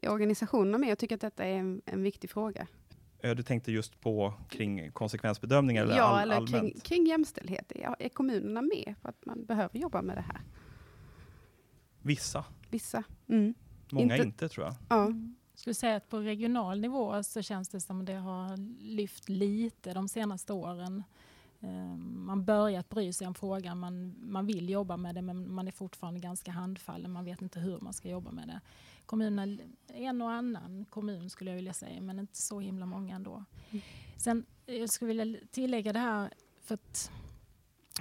Är 0.01 0.09
organisationerna 0.09 0.77
med 0.77 0.91
och 0.91 0.99
tycker 0.99 1.15
att 1.15 1.21
detta 1.21 1.43
är 1.43 1.53
en, 1.53 1.81
en 1.85 2.03
viktig 2.03 2.29
fråga? 2.29 2.67
Du 3.21 3.43
tänkte 3.43 3.71
just 3.71 4.01
på 4.01 4.33
kring 4.49 4.91
konsekvensbedömningar? 4.91 5.83
Eller 5.83 5.97
ja, 5.97 6.03
all, 6.03 6.31
eller 6.31 6.47
kring, 6.47 6.79
kring 6.79 7.05
jämställdhet. 7.05 7.71
Är, 7.71 7.95
är 7.99 8.09
kommunerna 8.09 8.61
med 8.61 8.95
på 9.01 9.07
att 9.07 9.25
man 9.25 9.45
behöver 9.45 9.79
jobba 9.79 10.01
med 10.01 10.17
det 10.17 10.21
här? 10.21 10.41
Vissa. 12.01 12.45
Vissa. 12.69 13.03
Mm. 13.27 13.53
Många 13.91 14.15
inte, 14.15 14.27
inte, 14.27 14.49
tror 14.49 14.65
jag. 14.65 14.75
Ja. 14.89 15.05
Jag 15.51 15.59
skulle 15.59 15.73
säga 15.73 15.95
att 15.95 16.09
på 16.09 16.19
regional 16.19 16.79
nivå 16.79 17.23
så 17.23 17.41
känns 17.41 17.69
det 17.69 17.81
som 17.81 17.99
att 17.99 18.05
det 18.05 18.13
har 18.13 18.57
lyft 18.83 19.29
lite 19.29 19.93
de 19.93 20.07
senaste 20.07 20.53
åren. 20.53 21.03
Ehm, 21.63 22.25
man 22.25 22.45
börjat 22.45 22.89
bry 22.89 23.13
sig 23.13 23.27
om 23.27 23.33
frågan, 23.33 23.79
man, 23.79 24.15
man 24.19 24.45
vill 24.45 24.69
jobba 24.69 24.97
med 24.97 25.15
det 25.15 25.21
men 25.21 25.53
man 25.53 25.67
är 25.67 25.71
fortfarande 25.71 26.19
ganska 26.19 26.51
handfallen, 26.51 27.11
man 27.11 27.25
vet 27.25 27.41
inte 27.41 27.59
hur 27.59 27.79
man 27.79 27.93
ska 27.93 28.09
jobba 28.09 28.31
med 28.31 28.47
det. 28.47 28.61
Kommunerna, 29.05 29.63
en 29.87 30.21
och 30.21 30.31
annan 30.31 30.85
kommun 30.89 31.29
skulle 31.29 31.51
jag 31.51 31.55
vilja 31.55 31.73
säga, 31.73 32.01
men 32.01 32.19
inte 32.19 32.37
så 32.37 32.59
himla 32.59 32.85
många 32.85 33.15
ändå. 33.15 33.43
Mm. 33.69 33.83
Sen, 34.17 34.45
jag 34.65 34.89
skulle 34.89 35.13
vilja 35.13 35.39
tillägga 35.51 35.93
det 35.93 35.99
här, 35.99 36.33
för 36.61 36.73
att 36.75 37.11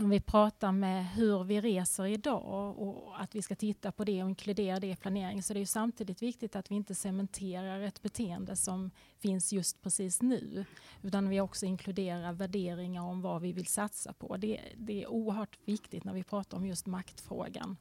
om 0.00 0.10
vi 0.10 0.20
pratar 0.20 0.72
med 0.72 1.06
hur 1.06 1.44
vi 1.44 1.60
reser 1.60 2.06
idag 2.06 2.78
och 2.78 3.22
att 3.22 3.34
vi 3.34 3.42
ska 3.42 3.54
titta 3.54 3.92
på 3.92 4.04
det 4.04 4.22
och 4.22 4.28
inkludera 4.28 4.80
det 4.80 4.86
i 4.86 4.96
planering 4.96 5.42
så 5.42 5.54
det 5.54 5.60
är 5.60 5.66
samtidigt 5.66 6.22
viktigt 6.22 6.56
att 6.56 6.70
vi 6.70 6.74
inte 6.74 6.94
cementerar 6.94 7.80
ett 7.80 8.02
beteende 8.02 8.56
som 8.56 8.90
finns 9.18 9.52
just 9.52 9.82
precis 9.82 10.22
nu 10.22 10.64
utan 11.02 11.28
vi 11.28 11.40
också 11.40 11.66
inkluderar 11.66 12.32
värderingar 12.32 13.02
om 13.02 13.20
vad 13.20 13.42
vi 13.42 13.52
vill 13.52 13.66
satsa 13.66 14.12
på. 14.12 14.36
Det, 14.36 14.60
det 14.76 15.02
är 15.02 15.08
oerhört 15.08 15.58
viktigt 15.64 16.04
när 16.04 16.12
vi 16.12 16.24
pratar 16.24 16.56
om 16.56 16.66
just 16.66 16.86
maktfrågan. 16.86 17.76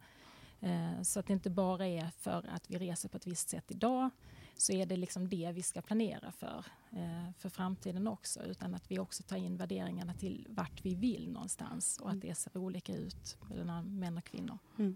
Eh, 0.60 1.02
så 1.02 1.20
att 1.20 1.28
det 1.28 1.34
inte 1.34 1.50
bara 1.50 1.88
är 1.88 2.10
för 2.20 2.50
att 2.50 2.70
vi 2.70 2.78
reser 2.78 3.10
på 3.10 3.18
ett 3.18 3.28
visst 3.28 3.50
sätt 3.50 3.72
idag 3.72 4.10
så 4.58 4.74
är 4.74 4.86
det 4.86 4.98
liksom 4.98 5.30
det 5.30 5.52
vi 5.54 5.62
ska 5.62 5.82
planera 5.82 6.32
för, 6.32 6.66
eh, 6.92 7.32
för 7.38 7.50
framtiden 7.50 8.08
också. 8.08 8.44
Utan 8.44 8.76
att 8.76 8.92
vi 8.92 9.00
också 9.00 9.24
tar 9.24 9.38
in 9.38 9.58
värderingarna 9.58 10.14
till 10.14 10.48
vart 10.50 10.86
vi 10.86 10.96
vill 10.96 11.32
någonstans 11.32 12.00
och 12.02 12.08
att 12.08 12.14
mm. 12.14 12.28
det 12.28 12.36
ser 12.36 12.58
olika 12.58 12.96
ut 12.96 13.38
mellan 13.50 14.00
män 14.00 14.18
och 14.18 14.24
kvinnor. 14.24 14.58
Mm. 14.78 14.96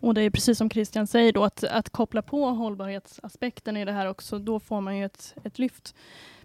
Och 0.00 0.14
det 0.14 0.22
är 0.22 0.30
precis 0.30 0.58
som 0.58 0.70
Christian 0.70 1.06
säger 1.06 1.32
då, 1.32 1.44
att, 1.44 1.64
att 1.64 1.90
koppla 1.90 2.22
på 2.22 2.46
hållbarhetsaspekten 2.46 3.76
i 3.76 3.84
det 3.84 3.92
här 3.92 4.06
också, 4.06 4.38
då 4.38 4.60
får 4.60 4.80
man 4.80 4.96
ju 4.96 5.04
ett, 5.04 5.34
ett 5.44 5.58
lyft. 5.58 5.94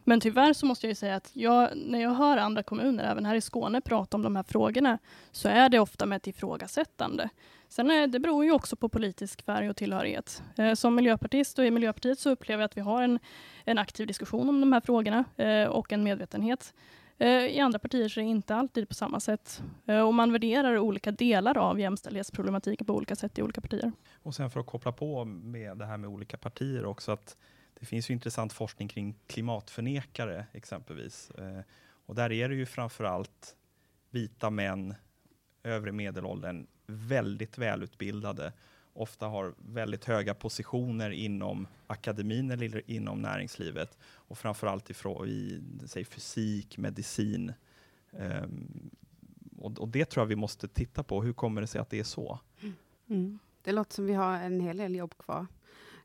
Men 0.07 0.19
tyvärr 0.19 0.53
så 0.53 0.65
måste 0.65 0.87
jag 0.87 0.97
säga 0.97 1.15
att 1.15 1.31
jag, 1.33 1.69
när 1.75 2.01
jag 2.01 2.13
hör 2.13 2.37
andra 2.37 2.63
kommuner, 2.63 3.03
även 3.03 3.25
här 3.25 3.35
i 3.35 3.41
Skåne, 3.41 3.81
prata 3.81 4.17
om 4.17 4.23
de 4.23 4.35
här 4.35 4.43
frågorna, 4.43 4.97
så 5.31 5.49
är 5.49 5.69
det 5.69 5.79
ofta 5.79 6.05
med 6.05 6.15
ett 6.15 6.27
ifrågasättande. 6.27 7.29
Sen 7.67 7.91
är, 7.91 8.07
det 8.07 8.19
beror 8.19 8.45
ju 8.45 8.51
också 8.51 8.75
på 8.75 8.89
politisk 8.89 9.45
färg 9.45 9.69
och 9.69 9.75
tillhörighet. 9.75 10.43
Eh, 10.57 10.73
som 10.73 10.95
miljöpartist 10.95 11.59
och 11.59 11.65
i 11.65 11.71
Miljöpartiet 11.71 12.19
så 12.19 12.29
upplever 12.29 12.61
jag 12.61 12.65
att 12.65 12.77
vi 12.77 12.81
har 12.81 13.03
en, 13.03 13.19
en 13.63 13.77
aktiv 13.77 14.07
diskussion 14.07 14.49
om 14.49 14.61
de 14.61 14.73
här 14.73 14.81
frågorna 14.81 15.23
eh, 15.37 15.67
och 15.67 15.93
en 15.93 16.03
medvetenhet. 16.03 16.73
Eh, 17.17 17.45
I 17.45 17.59
andra 17.59 17.79
partier 17.79 18.09
så 18.09 18.19
är 18.19 18.23
det 18.23 18.29
inte 18.29 18.55
alltid 18.55 18.87
på 18.87 18.93
samma 18.93 19.19
sätt. 19.19 19.63
Eh, 19.85 19.99
och 19.99 20.13
man 20.13 20.31
värderar 20.31 20.77
olika 20.77 21.11
delar 21.11 21.57
av 21.57 21.79
jämställdhetsproblematiken 21.79 22.87
på 22.87 22.93
olika 22.93 23.15
sätt 23.15 23.39
i 23.39 23.41
olika 23.41 23.61
partier. 23.61 23.91
Och 24.23 24.35
sen 24.35 24.49
för 24.49 24.59
att 24.59 24.65
koppla 24.65 24.91
på 24.91 25.25
med 25.25 25.77
det 25.77 25.85
här 25.85 25.97
med 25.97 26.09
olika 26.09 26.37
partier 26.37 26.85
också, 26.85 27.11
att 27.11 27.37
det 27.85 27.89
finns 27.89 28.09
ju 28.09 28.13
intressant 28.13 28.53
forskning 28.53 28.87
kring 28.87 29.15
klimatförnekare 29.27 30.45
exempelvis. 30.53 31.31
Eh, 31.31 31.61
och 32.05 32.15
där 32.15 32.31
är 32.31 32.49
det 32.49 32.55
ju 32.55 32.65
framför 32.65 33.03
allt 33.03 33.55
vita 34.09 34.49
män, 34.49 34.95
övre 35.63 35.91
medelåldern, 35.91 36.67
väldigt 36.85 37.57
välutbildade, 37.57 38.53
ofta 38.93 39.27
har 39.27 39.53
väldigt 39.57 40.05
höga 40.05 40.33
positioner 40.33 41.09
inom 41.09 41.67
akademin 41.87 42.51
eller 42.51 42.81
inom 42.85 43.21
näringslivet 43.21 43.97
och 44.03 44.37
framförallt 44.37 44.89
ifrån, 44.89 45.27
i 45.27 45.61
säg, 45.85 46.05
fysik, 46.05 46.77
medicin. 46.77 47.53
Um, 48.11 48.89
och, 49.57 49.79
och, 49.79 49.87
det 49.87 50.05
tror 50.05 50.21
jag 50.21 50.27
vi 50.27 50.35
måste 50.35 50.67
titta 50.67 51.03
på. 51.03 51.23
Hur 51.23 51.33
kommer 51.33 51.61
det 51.61 51.67
sig 51.67 51.81
att 51.81 51.89
det 51.89 51.99
är 51.99 52.03
så? 52.03 52.39
Mm. 52.61 52.75
mm. 53.09 53.39
Det 53.61 53.71
låter 53.71 53.93
som 53.93 54.05
vi 54.05 54.13
har 54.13 54.33
en 54.33 54.59
hel 54.59 54.77
del 54.77 54.95
jobb 54.95 55.17
kvar. 55.17 55.47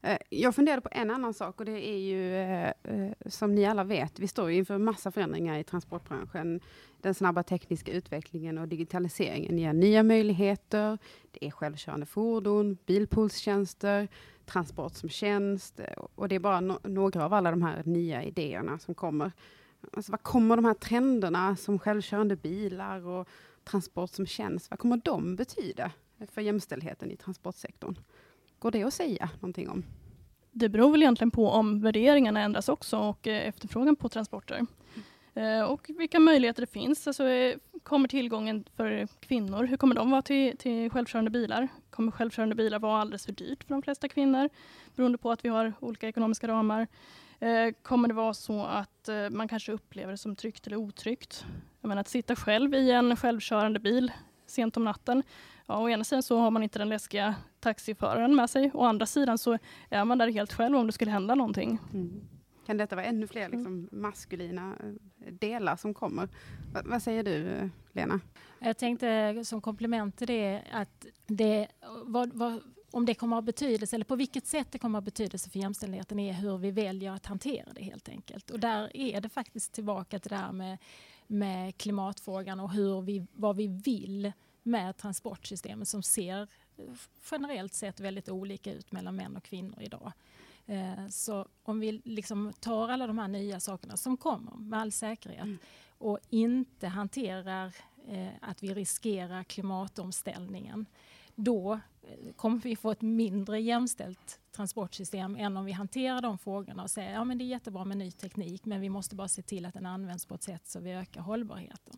Eh, 0.03 0.19
jag 0.31 0.55
funderade 0.55 0.83
på 0.83 0.89
en 0.93 1.11
annan 1.11 1.35
sak 1.35 1.61
och 1.61 1.67
det 1.67 1.89
är 1.89 1.99
ju, 1.99 2.37
eh, 2.37 2.69
eh, 2.69 3.13
som 3.27 3.55
ni 3.55 3.67
alla 3.67 3.85
vet, 3.85 4.19
vi 4.19 4.29
står 4.29 4.51
inför 4.51 4.79
massa 4.79 5.11
förändringar 5.11 5.59
i 5.59 5.65
transportbranschen. 5.65 6.61
Den 7.01 7.15
snabba 7.15 7.43
tekniska 7.43 7.93
utvecklingen 7.93 8.59
och 8.59 8.69
digitaliseringen 8.69 9.59
ger 9.59 9.73
nya 9.73 10.03
möjligheter. 10.03 10.99
Det 11.31 11.47
är 11.47 11.51
självkörande 11.51 12.07
fordon, 12.07 12.79
bilpoolstjänster, 12.87 14.09
transport 14.45 14.95
som 14.95 15.09
tjänst 15.09 15.81
och 16.15 16.29
det 16.29 16.35
är 16.35 16.41
bara 16.41 16.61
no 16.61 16.79
några 16.83 17.25
av 17.25 17.35
alla 17.35 17.51
de 17.51 17.63
här 17.63 17.83
nya 17.85 18.25
idéerna 18.25 18.79
som 18.79 18.95
kommer. 18.95 19.33
Alltså, 19.93 20.13
vad 20.13 20.23
kommer 20.23 20.57
de 20.57 20.65
här 20.65 20.75
trenderna 20.75 21.57
som 21.57 21.79
självkörande 21.79 22.37
bilar 22.37 23.07
och 23.07 23.29
transport 23.65 24.11
som 24.11 24.27
tjänst, 24.27 24.71
vad 24.71 24.79
kommer 24.79 25.01
de 25.05 25.37
betyda 25.37 25.93
för 26.31 26.41
jämställdheten 26.41 27.11
i 27.11 27.17
transportsektorn? 27.17 27.97
Går 28.61 28.71
det 28.71 28.83
att 28.83 28.95
säga 28.95 29.31
någonting 29.41 29.69
om? 29.69 29.85
Det 30.53 30.69
beror 30.69 30.91
väl 30.91 31.03
egentligen 31.03 31.31
på 31.31 31.49
om 31.49 31.81
värderingarna 31.81 32.41
ändras 32.41 32.69
också 32.69 32.99
och 32.99 33.27
eh, 33.27 33.49
efterfrågan 33.49 33.97
på 33.97 34.09
transporter. 34.09 34.67
Eh, 35.35 35.63
och 35.63 35.91
vilka 35.99 36.19
möjligheter 36.19 36.61
det 36.61 36.73
finns. 36.73 37.07
Alltså, 37.07 37.29
eh, 37.29 37.57
kommer 37.83 38.09
tillgången 38.09 38.65
för 38.77 39.09
kvinnor, 39.21 39.65
hur 39.65 39.77
kommer 39.77 39.95
de 39.95 40.11
vara 40.11 40.23
till, 40.23 40.57
till 40.57 40.91
självkörande 40.91 41.31
bilar? 41.31 41.69
Kommer 41.91 42.13
självkörande 42.13 42.55
bilar 42.55 42.79
vara 42.79 43.01
alldeles 43.01 43.27
för 43.27 43.33
dyrt 43.33 43.65
för 43.65 43.75
de 43.75 43.83
flesta 43.83 44.09
kvinnor? 44.09 44.49
Beroende 44.97 45.19
på 45.19 45.31
att 45.31 45.45
vi 45.45 45.49
har 45.49 45.73
olika 45.81 46.09
ekonomiska 46.09 46.49
ramar. 46.49 46.87
Kommer 47.83 48.09
det 48.09 48.15
vara 48.15 48.35
så 48.35 48.65
att 48.65 49.09
man 49.31 49.49
kanske 49.49 49.73
upplever 49.73 50.11
det 50.11 50.19
som 50.19 50.37
tryggt 50.37 50.67
eller 50.67 50.77
otryggt? 50.77 51.45
Jag 51.81 51.89
menar, 51.89 52.01
att 52.01 52.09
sitta 52.09 52.37
själv 52.37 52.75
i 52.75 52.91
en 52.91 53.17
självkörande 53.17 53.81
bil 53.81 54.13
sent 54.47 54.77
om 54.77 54.85
natten. 54.85 55.23
Ja, 55.71 55.79
å 55.79 55.89
ena 55.89 56.05
sidan 56.05 56.23
så 56.23 56.39
har 56.39 56.51
man 56.51 56.63
inte 56.63 56.79
den 56.79 56.89
läskiga 56.89 57.35
taxiföraren 57.61 58.35
med 58.35 58.51
sig. 58.51 58.71
Å 58.75 58.85
andra 58.85 59.07
sidan 59.07 59.39
så 59.39 59.59
är 59.89 60.05
man 60.05 60.19
där 60.19 60.29
helt 60.29 60.53
själv 60.53 60.77
om 60.77 60.87
det 60.87 60.93
skulle 60.93 61.11
hända 61.11 61.35
någonting. 61.35 61.79
Mm. 61.93 62.21
Kan 62.67 62.77
detta 62.77 62.97
vara 62.97 63.07
ännu 63.07 63.27
fler 63.27 63.49
liksom, 63.49 63.89
maskulina 63.93 64.77
eh, 64.81 65.33
delar 65.33 65.77
som 65.77 65.95
kommer? 65.95 66.29
Va, 66.73 66.83
vad 66.85 67.03
säger 67.03 67.23
du, 67.23 67.71
Lena? 67.93 68.21
Jag 68.59 68.79
tänkte 68.79 69.43
som 69.45 69.61
komplement 69.61 70.17
till 70.17 70.27
det 70.27 70.63
att 70.73 71.07
det, 71.27 71.69
vad, 72.05 72.33
vad, 72.35 72.61
om 72.91 73.07
det 73.07 73.15
kommer 73.15 73.37
att 73.37 73.43
ha 73.43 73.47
betydelse, 73.47 73.97
eller 73.97 74.05
på 74.05 74.17
vilket 74.17 74.47
sätt 74.47 74.69
det 74.71 74.79
kommer 74.79 74.99
att 74.99 75.03
ha 75.03 75.07
betydelse 75.07 75.51
för 75.51 75.59
jämställdheten 75.59 76.19
är 76.19 76.33
hur 76.33 76.59
vi 76.59 76.71
väljer 76.71 77.13
att 77.13 77.27
hantera 77.27 77.73
det 77.75 77.83
helt 77.83 78.09
enkelt. 78.09 78.51
Och 78.51 78.61
där 78.61 78.97
är 78.97 79.21
det 79.21 79.29
faktiskt 79.29 79.73
tillbaka 79.73 80.19
till 80.19 80.31
det 80.31 80.37
här 80.37 80.53
med, 80.53 80.79
med 81.27 81.77
klimatfrågan 81.77 82.61
och 82.61 82.71
hur 82.73 83.01
vi, 83.01 83.27
vad 83.33 83.57
vi 83.57 83.67
vill 83.67 84.33
med 84.63 84.97
transportsystemet 84.97 85.89
som 85.89 86.03
ser 86.03 86.49
generellt 87.31 87.75
sett 87.75 88.01
väldigt 88.01 88.29
olika 88.29 88.73
ut 88.73 88.93
mellan 88.93 89.17
män 89.17 89.37
och 89.37 89.43
kvinnor 89.43 89.83
idag. 89.83 90.13
Eh, 90.67 91.09
så 91.09 91.47
om 91.63 91.81
vi 91.81 91.93
liksom 92.05 92.53
tar 92.61 92.89
alla 92.89 93.07
de 93.07 93.19
här 93.19 93.29
nya 93.29 93.61
sakerna 93.61 93.97
som 93.97 94.17
kommer 94.17 94.53
med 94.53 94.81
all 94.81 94.93
säkerhet 94.93 95.43
mm. 95.43 95.59
och 95.99 96.19
inte 96.31 96.89
hanterar 96.89 97.75
eh, 98.09 98.29
att 98.41 98.63
vi 98.63 98.75
riskerar 98.75 99.45
klimatomställningen 99.45 100.87
då 101.35 101.81
eh, 102.03 102.33
kommer 102.37 102.59
vi 102.59 102.77
få 102.77 102.91
ett 102.91 103.03
mindre 103.03 103.61
jämställt 103.61 104.41
transportsystem 104.53 105.37
än 105.37 105.57
om 105.57 105.65
vi 105.65 105.73
hanterar 105.73 106.21
de 106.21 106.39
frågorna 106.39 106.83
och 106.83 106.91
säger 106.91 107.13
ja 107.13 107.25
det 107.25 107.45
är 107.45 107.47
jättebra 107.47 107.85
med 107.85 107.97
ny 107.97 108.11
teknik 108.11 108.65
men 108.65 108.81
vi 108.81 108.89
måste 108.89 109.15
bara 109.15 109.29
se 109.29 109.43
till 109.43 109.67
att 109.67 109.75
den 109.75 109.87
används 109.87 110.27
på 110.27 110.35
ett 110.35 110.43
sätt 110.43 110.67
så 110.67 110.81
vi 110.81 110.93
ökar 110.93 111.21
hållbarheten. 111.21 111.97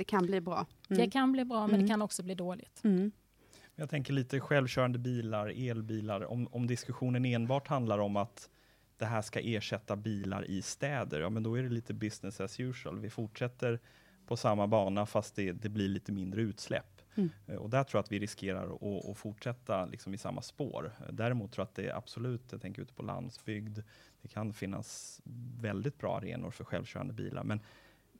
Det 0.00 0.04
kan 0.04 0.26
bli 0.26 0.40
bra. 0.40 0.66
Mm. 0.90 1.02
Det 1.02 1.10
kan 1.10 1.32
bli 1.32 1.44
bra 1.44 1.60
men 1.60 1.74
mm. 1.74 1.82
det 1.82 1.88
kan 1.88 2.02
också 2.02 2.22
bli 2.22 2.34
dåligt. 2.34 2.80
Mm. 2.84 3.12
Jag 3.76 3.90
tänker 3.90 4.12
lite 4.12 4.40
självkörande 4.40 4.98
bilar, 4.98 5.52
elbilar. 5.56 6.24
Om, 6.24 6.48
om 6.52 6.66
diskussionen 6.66 7.24
enbart 7.24 7.68
handlar 7.68 7.98
om 7.98 8.16
att 8.16 8.50
det 8.96 9.04
här 9.04 9.22
ska 9.22 9.40
ersätta 9.40 9.96
bilar 9.96 10.50
i 10.50 10.62
städer, 10.62 11.20
ja 11.20 11.30
men 11.30 11.42
då 11.42 11.58
är 11.58 11.62
det 11.62 11.68
lite 11.68 11.94
business 11.94 12.40
as 12.40 12.60
usual. 12.60 12.98
Vi 12.98 13.10
fortsätter 13.10 13.80
på 14.26 14.36
samma 14.36 14.66
bana 14.66 15.06
fast 15.06 15.36
det, 15.36 15.52
det 15.52 15.68
blir 15.68 15.88
lite 15.88 16.12
mindre 16.12 16.42
utsläpp. 16.42 17.02
Mm. 17.14 17.30
Eh, 17.46 17.56
och 17.56 17.70
där 17.70 17.84
tror 17.84 17.98
jag 17.98 18.04
att 18.04 18.12
vi 18.12 18.18
riskerar 18.18 18.74
att, 18.74 19.10
att 19.10 19.18
fortsätta 19.18 19.86
liksom 19.86 20.14
i 20.14 20.18
samma 20.18 20.42
spår. 20.42 20.92
Däremot 21.10 21.52
tror 21.52 21.62
jag 21.62 21.68
att 21.68 21.74
det 21.74 21.88
är 21.88 21.96
absolut, 21.96 22.52
jag 22.52 22.62
tänker 22.62 22.82
ute 22.82 22.94
på 22.94 23.02
landsbygd, 23.02 23.78
det 24.22 24.28
kan 24.28 24.52
finnas 24.52 25.20
väldigt 25.60 25.98
bra 25.98 26.16
arenor 26.16 26.50
för 26.50 26.64
självkörande 26.64 27.12
bilar. 27.12 27.44
Men 27.44 27.60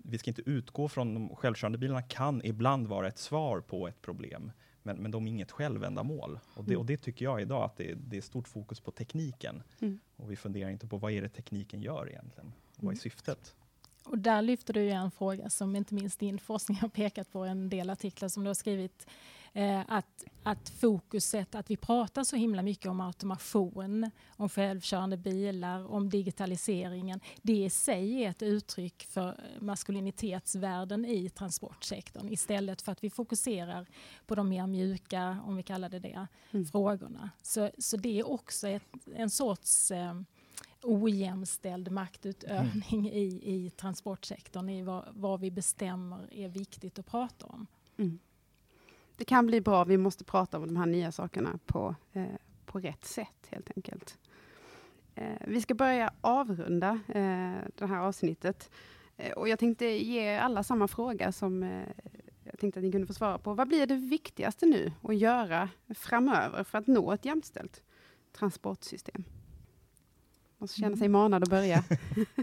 vi 0.04 0.18
ska 0.18 0.30
inte 0.30 0.50
utgå 0.50 0.88
från 0.88 1.14
de 1.14 1.36
självkörande 1.36 1.78
bilarna 1.78 2.02
kan 2.02 2.44
ibland 2.44 2.86
vara 2.86 3.08
ett 3.08 3.18
svar 3.18 3.60
på 3.60 3.88
ett 3.88 4.02
problem. 4.02 4.52
Men, 4.82 4.96
men 4.96 5.10
de 5.10 5.26
är 5.26 5.30
inget 5.30 5.52
självändamål. 5.52 6.38
Och 6.54 6.64
det, 6.64 6.70
mm. 6.70 6.80
och 6.80 6.86
det 6.86 6.96
tycker 6.96 7.24
jag 7.24 7.42
idag 7.42 7.64
att 7.64 7.76
det, 7.76 7.94
det 7.94 8.16
är 8.16 8.20
stort 8.20 8.48
fokus 8.48 8.80
på 8.80 8.90
tekniken. 8.90 9.62
Mm. 9.80 10.00
Och 10.16 10.30
vi 10.30 10.36
funderar 10.36 10.70
inte 10.70 10.86
på 10.86 10.96
vad 10.96 11.12
är 11.12 11.22
det 11.22 11.28
tekniken 11.28 11.82
gör 11.82 12.08
egentligen? 12.08 12.52
Och 12.76 12.84
vad 12.84 12.84
är 12.84 12.88
mm. 12.88 12.96
syftet? 12.96 13.54
Och 14.04 14.18
där 14.18 14.42
lyfter 14.42 14.74
du 14.74 14.82
ju 14.82 14.90
en 14.90 15.10
fråga 15.10 15.50
som 15.50 15.76
inte 15.76 15.94
minst 15.94 16.20
din 16.20 16.38
forskning 16.38 16.78
har 16.78 16.88
pekat 16.88 17.32
på, 17.32 17.44
en 17.44 17.68
del 17.68 17.90
artiklar 17.90 18.28
som 18.28 18.44
du 18.44 18.48
har 18.48 18.54
skrivit 18.54 19.06
Eh, 19.52 19.80
att, 19.88 20.24
att 20.42 20.68
fokuset, 20.68 21.54
att 21.54 21.70
vi 21.70 21.76
pratar 21.76 22.24
så 22.24 22.36
himla 22.36 22.62
mycket 22.62 22.86
om 22.86 23.00
automation, 23.00 24.10
om 24.36 24.48
självkörande 24.48 25.16
bilar, 25.16 25.92
om 25.92 26.10
digitaliseringen. 26.10 27.20
Det 27.42 27.64
i 27.64 27.70
sig 27.70 28.24
är 28.24 28.30
ett 28.30 28.42
uttryck 28.42 29.02
för 29.02 29.40
maskulinitetsvärden 29.60 31.04
i 31.04 31.28
transportsektorn 31.28 32.28
istället 32.28 32.82
för 32.82 32.92
att 32.92 33.04
vi 33.04 33.10
fokuserar 33.10 33.86
på 34.26 34.34
de 34.34 34.48
mer 34.48 34.66
mjuka, 34.66 35.38
om 35.44 35.56
vi 35.56 35.62
kallar 35.62 35.88
det 35.88 35.98
det, 35.98 36.26
mm. 36.50 36.66
frågorna. 36.66 37.30
Så, 37.42 37.70
så 37.78 37.96
det 37.96 38.18
är 38.18 38.30
också 38.30 38.68
ett, 38.68 38.82
en 39.14 39.30
sorts 39.30 39.90
eh, 39.90 40.20
ojämställd 40.82 41.90
maktutövning 41.90 43.08
mm. 43.08 43.12
i, 43.12 43.42
i 43.44 43.70
transportsektorn, 43.70 44.68
i 44.68 44.82
vad, 44.82 45.08
vad, 45.10 45.40
vi 45.40 45.50
bestämmer 45.50 46.34
är 46.34 46.48
viktigt 46.48 46.98
att 46.98 47.06
prata 47.06 47.46
om. 47.46 47.66
Mm 47.98 48.18
det 49.20 49.24
kan 49.24 49.46
bli 49.46 49.61
bra. 49.61 49.85
Vi 49.85 49.96
måste 49.96 50.24
prata 50.24 50.59
om 50.59 50.66
de 50.66 50.76
här 50.76 50.87
nya 50.87 51.12
sakerna 51.12 51.59
på, 51.66 51.94
eh, 52.12 52.24
på 52.66 52.78
rätt 52.78 53.04
sätt, 53.04 53.48
helt 53.48 53.70
enkelt. 53.76 54.18
Eh, 55.14 55.37
vi 55.46 55.61
ska 55.61 55.74
börja 55.74 56.12
avrunda 56.20 57.00
eh, 57.09 57.68
det 57.74 57.87
här 57.87 57.98
avsnittet. 57.98 58.70
Eh, 59.16 59.33
och 59.33 59.48
jag 59.48 59.59
tänkte 59.59 59.87
ge 59.87 60.37
alla 60.37 60.62
samma 60.62 60.88
fråga 60.88 61.33
som 61.33 61.62
eh, 61.62 61.88
jag 62.44 62.59
tänkte 62.59 62.80
att 62.80 62.85
ni 62.85 62.92
kunde 62.92 63.06
få 63.06 63.14
svara 63.14 63.38
på. 63.38 63.54
Vad 63.54 63.68
blir 63.68 63.87
det 63.87 63.96
viktigaste 63.96 64.66
nu 64.66 64.92
att 65.02 65.16
göra 65.16 65.68
framöver 65.94 66.64
för 66.64 66.78
att 66.78 66.87
nå 66.87 67.12
ett 67.12 67.24
jämställt 67.24 67.83
transportsystem? 68.33 69.24
Måste 70.60 70.80
känna 70.80 70.96
sig 70.96 71.08
manad 71.08 71.42
att 71.42 71.50
börja. 71.50 71.84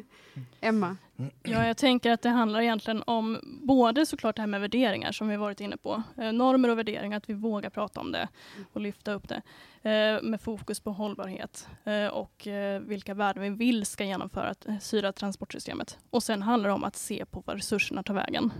Emma? 0.61 0.97
Ja, 1.43 1.67
jag 1.67 1.77
tänker 1.77 2.11
att 2.11 2.21
det 2.21 2.29
handlar 2.29 2.61
egentligen 2.61 3.03
om 3.07 3.39
både 3.63 4.05
såklart 4.05 4.35
det 4.35 4.41
här 4.41 4.47
med 4.47 4.61
värderingar 4.61 5.11
som 5.11 5.27
vi 5.27 5.37
varit 5.37 5.61
inne 5.61 5.77
på. 5.77 6.03
Eh, 6.17 6.31
normer 6.31 6.69
och 6.69 6.77
värderingar, 6.77 7.17
att 7.17 7.29
vi 7.29 7.33
vågar 7.33 7.69
prata 7.69 7.99
om 7.99 8.11
det 8.11 8.27
och 8.73 8.81
lyfta 8.81 9.13
upp 9.13 9.29
det. 9.29 9.41
Eh, 9.89 10.21
med 10.23 10.41
fokus 10.41 10.79
på 10.79 10.91
hållbarhet 10.91 11.67
eh, 11.83 12.07
och 12.07 12.47
eh, 12.47 12.81
vilka 12.81 13.13
värden 13.13 13.43
vi 13.43 13.49
vill 13.49 13.85
ska 13.85 14.03
genomföra 14.03 14.49
att 14.49 14.67
eh, 14.67 14.79
syra 14.79 15.13
transportsystemet. 15.13 15.97
Och 16.09 16.23
sen 16.23 16.41
handlar 16.41 16.69
det 16.69 16.75
om 16.75 16.83
att 16.83 16.95
se 16.95 17.25
på 17.25 17.43
var 17.45 17.55
resurserna 17.55 18.03
tar 18.03 18.13
vägen. 18.13 18.51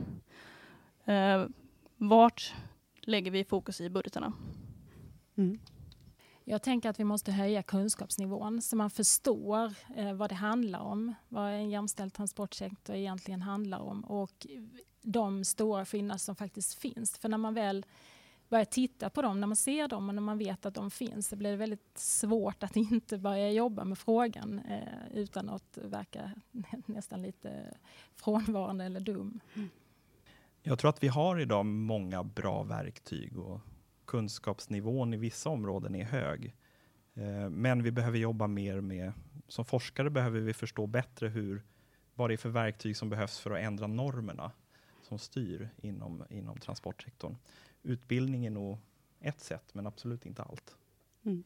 Eh, 1.06 1.46
vart 1.98 2.54
lägger 3.02 3.32
vi 3.32 3.44
fokus 3.44 3.82
i 3.82 3.90
budgetarna? 3.90 4.34
Mm. 5.38 5.60
Jag 6.50 6.62
tänker 6.62 6.90
att 6.90 7.00
vi 7.00 7.04
måste 7.04 7.32
höja 7.32 7.64
kunskapsnivån 7.64 8.62
så 8.62 8.76
man 8.76 8.90
förstår 8.90 9.74
eh, 9.96 10.14
vad 10.14 10.30
det 10.30 10.36
handlar 10.36 10.80
om, 10.80 11.14
vad 11.30 11.52
en 11.52 11.70
jämställd 11.70 12.14
transportsektor 12.14 12.96
egentligen 12.96 13.42
handlar 13.42 13.80
om 13.80 14.06
och 14.06 14.48
de 15.02 15.44
stora 15.44 15.86
skillnader 15.86 16.20
som 16.20 16.36
faktiskt 16.36 16.74
finns. 16.74 17.18
För 17.18 17.30
när 17.30 17.38
man 17.38 17.54
väl 17.54 17.86
börjar 18.50 18.66
titta 18.66 19.10
på 19.10 19.22
dem, 19.22 19.40
när 19.40 19.48
man 19.48 19.56
ser 19.56 19.88
dem 19.88 20.10
och 20.10 20.16
när 20.16 20.22
man 20.22 20.38
vet 20.38 20.66
att 20.66 20.74
de 20.74 20.92
finns, 20.92 21.28
så 21.28 21.36
blir 21.36 21.52
det 21.52 21.58
väldigt 21.58 21.98
svårt 21.98 22.64
att 22.64 22.76
inte 22.76 23.18
börja 23.18 23.52
jobba 23.52 23.84
med 23.84 23.98
frågan 23.98 24.60
eh, 24.60 25.14
utan 25.14 25.50
att 25.50 25.78
verka 25.82 26.32
nästan 26.86 27.22
lite 27.22 27.78
frånvarande 28.16 28.86
eller 28.86 29.00
dum. 29.00 29.40
Mm. 29.54 29.70
Jag 30.62 30.80
tror 30.80 30.90
att 30.90 31.04
vi 31.04 31.08
har 31.08 31.40
idag 31.40 31.66
många 31.66 32.24
bra 32.24 32.64
verktyg 32.64 33.38
och 33.38 33.62
kunskapsnivån 34.08 35.14
i 35.14 35.18
vissa 35.18 35.50
områden 35.50 35.96
är 35.96 36.04
hög. 36.04 36.56
Eh, 37.14 37.50
men 37.50 37.84
vi 37.84 37.92
behöver 37.92 38.18
jobba 38.18 38.48
mer 38.48 38.82
med, 38.82 39.14
som 39.48 39.66
forskare 39.66 40.10
behöver 40.10 40.40
vi 40.40 40.54
förstå 40.54 40.88
bättre 40.88 41.28
hur, 41.28 41.64
vad 42.16 42.30
det 42.30 42.36
är 42.36 42.38
för 42.38 42.50
verktyg 42.50 42.98
som 42.98 43.10
behövs 43.10 43.40
för 43.40 43.52
att 43.52 43.60
ändra 43.60 43.88
normerna 43.88 44.52
som 45.02 45.20
styr 45.20 45.70
inom, 45.82 46.24
inom 46.30 46.58
transportsektorn. 46.58 47.36
Utbildning 47.84 48.46
är 48.46 48.50
nog 48.50 48.78
ett 49.20 49.40
sätt, 49.40 49.74
men 49.74 49.88
absolut 49.88 50.26
inte 50.26 50.44
allt. 50.44 50.76
Mm. 51.26 51.44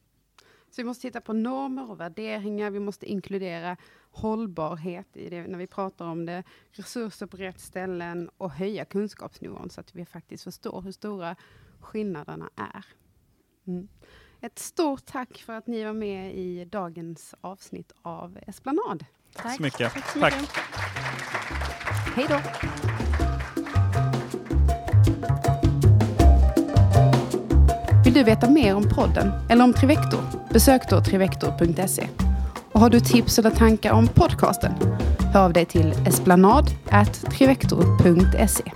Så 0.70 0.82
vi 0.82 0.84
måste 0.84 1.02
titta 1.02 1.20
på 1.20 1.32
normer 1.32 1.90
och 1.90 2.00
värderingar. 2.00 2.70
Vi 2.70 2.80
måste 2.80 3.06
inkludera 3.06 3.76
hållbarhet 4.10 5.16
i 5.16 5.30
det 5.30 5.46
när 5.46 5.58
vi 5.58 5.66
pratar 5.66 6.06
om 6.06 6.26
det. 6.26 6.44
Resurser 6.70 7.26
på 7.26 7.36
rätt 7.36 7.60
ställen 7.60 8.30
och 8.36 8.50
höja 8.50 8.84
kunskapsnivån 8.84 9.70
så 9.70 9.80
att 9.80 9.94
vi 9.94 10.06
faktiskt 10.06 10.44
förstår 10.44 10.82
hur 10.82 10.92
stora 10.92 11.36
skillnaderna 11.82 12.50
är. 12.56 12.84
Mm. 13.66 13.88
Ett 14.40 14.58
stort 14.58 15.06
tack 15.06 15.42
för 15.46 15.52
att 15.52 15.66
ni 15.66 15.84
var 15.84 15.92
med 15.92 16.34
i 16.34 16.64
dagens 16.64 17.34
avsnitt 17.40 17.92
av 18.02 18.38
Esplanad. 18.46 19.04
Tack, 19.34 19.44
tack 19.44 19.56
så 19.56 19.62
mycket. 19.62 19.92
Tack. 19.92 20.04
Så 20.12 20.18
mycket. 20.18 20.38
tack. 20.38 20.48
Hej 22.14 22.26
då. 22.28 22.40
Vill 28.04 28.14
du 28.14 28.22
veta 28.22 28.50
mer 28.50 28.74
om 28.74 28.88
podden 28.88 29.32
eller 29.50 29.64
om 29.64 29.72
Trivector? 29.72 30.20
Besök 30.52 30.90
då 30.90 31.00
trivector.se. 31.00 32.08
Och 32.72 32.80
har 32.80 32.90
du 32.90 33.00
tips 33.00 33.38
eller 33.38 33.50
tankar 33.50 33.92
om 33.92 34.08
podcasten? 34.08 34.72
Hör 35.32 35.44
av 35.44 35.52
dig 35.52 35.64
till 35.64 35.94
esplanad.trivector.se. 36.06 38.71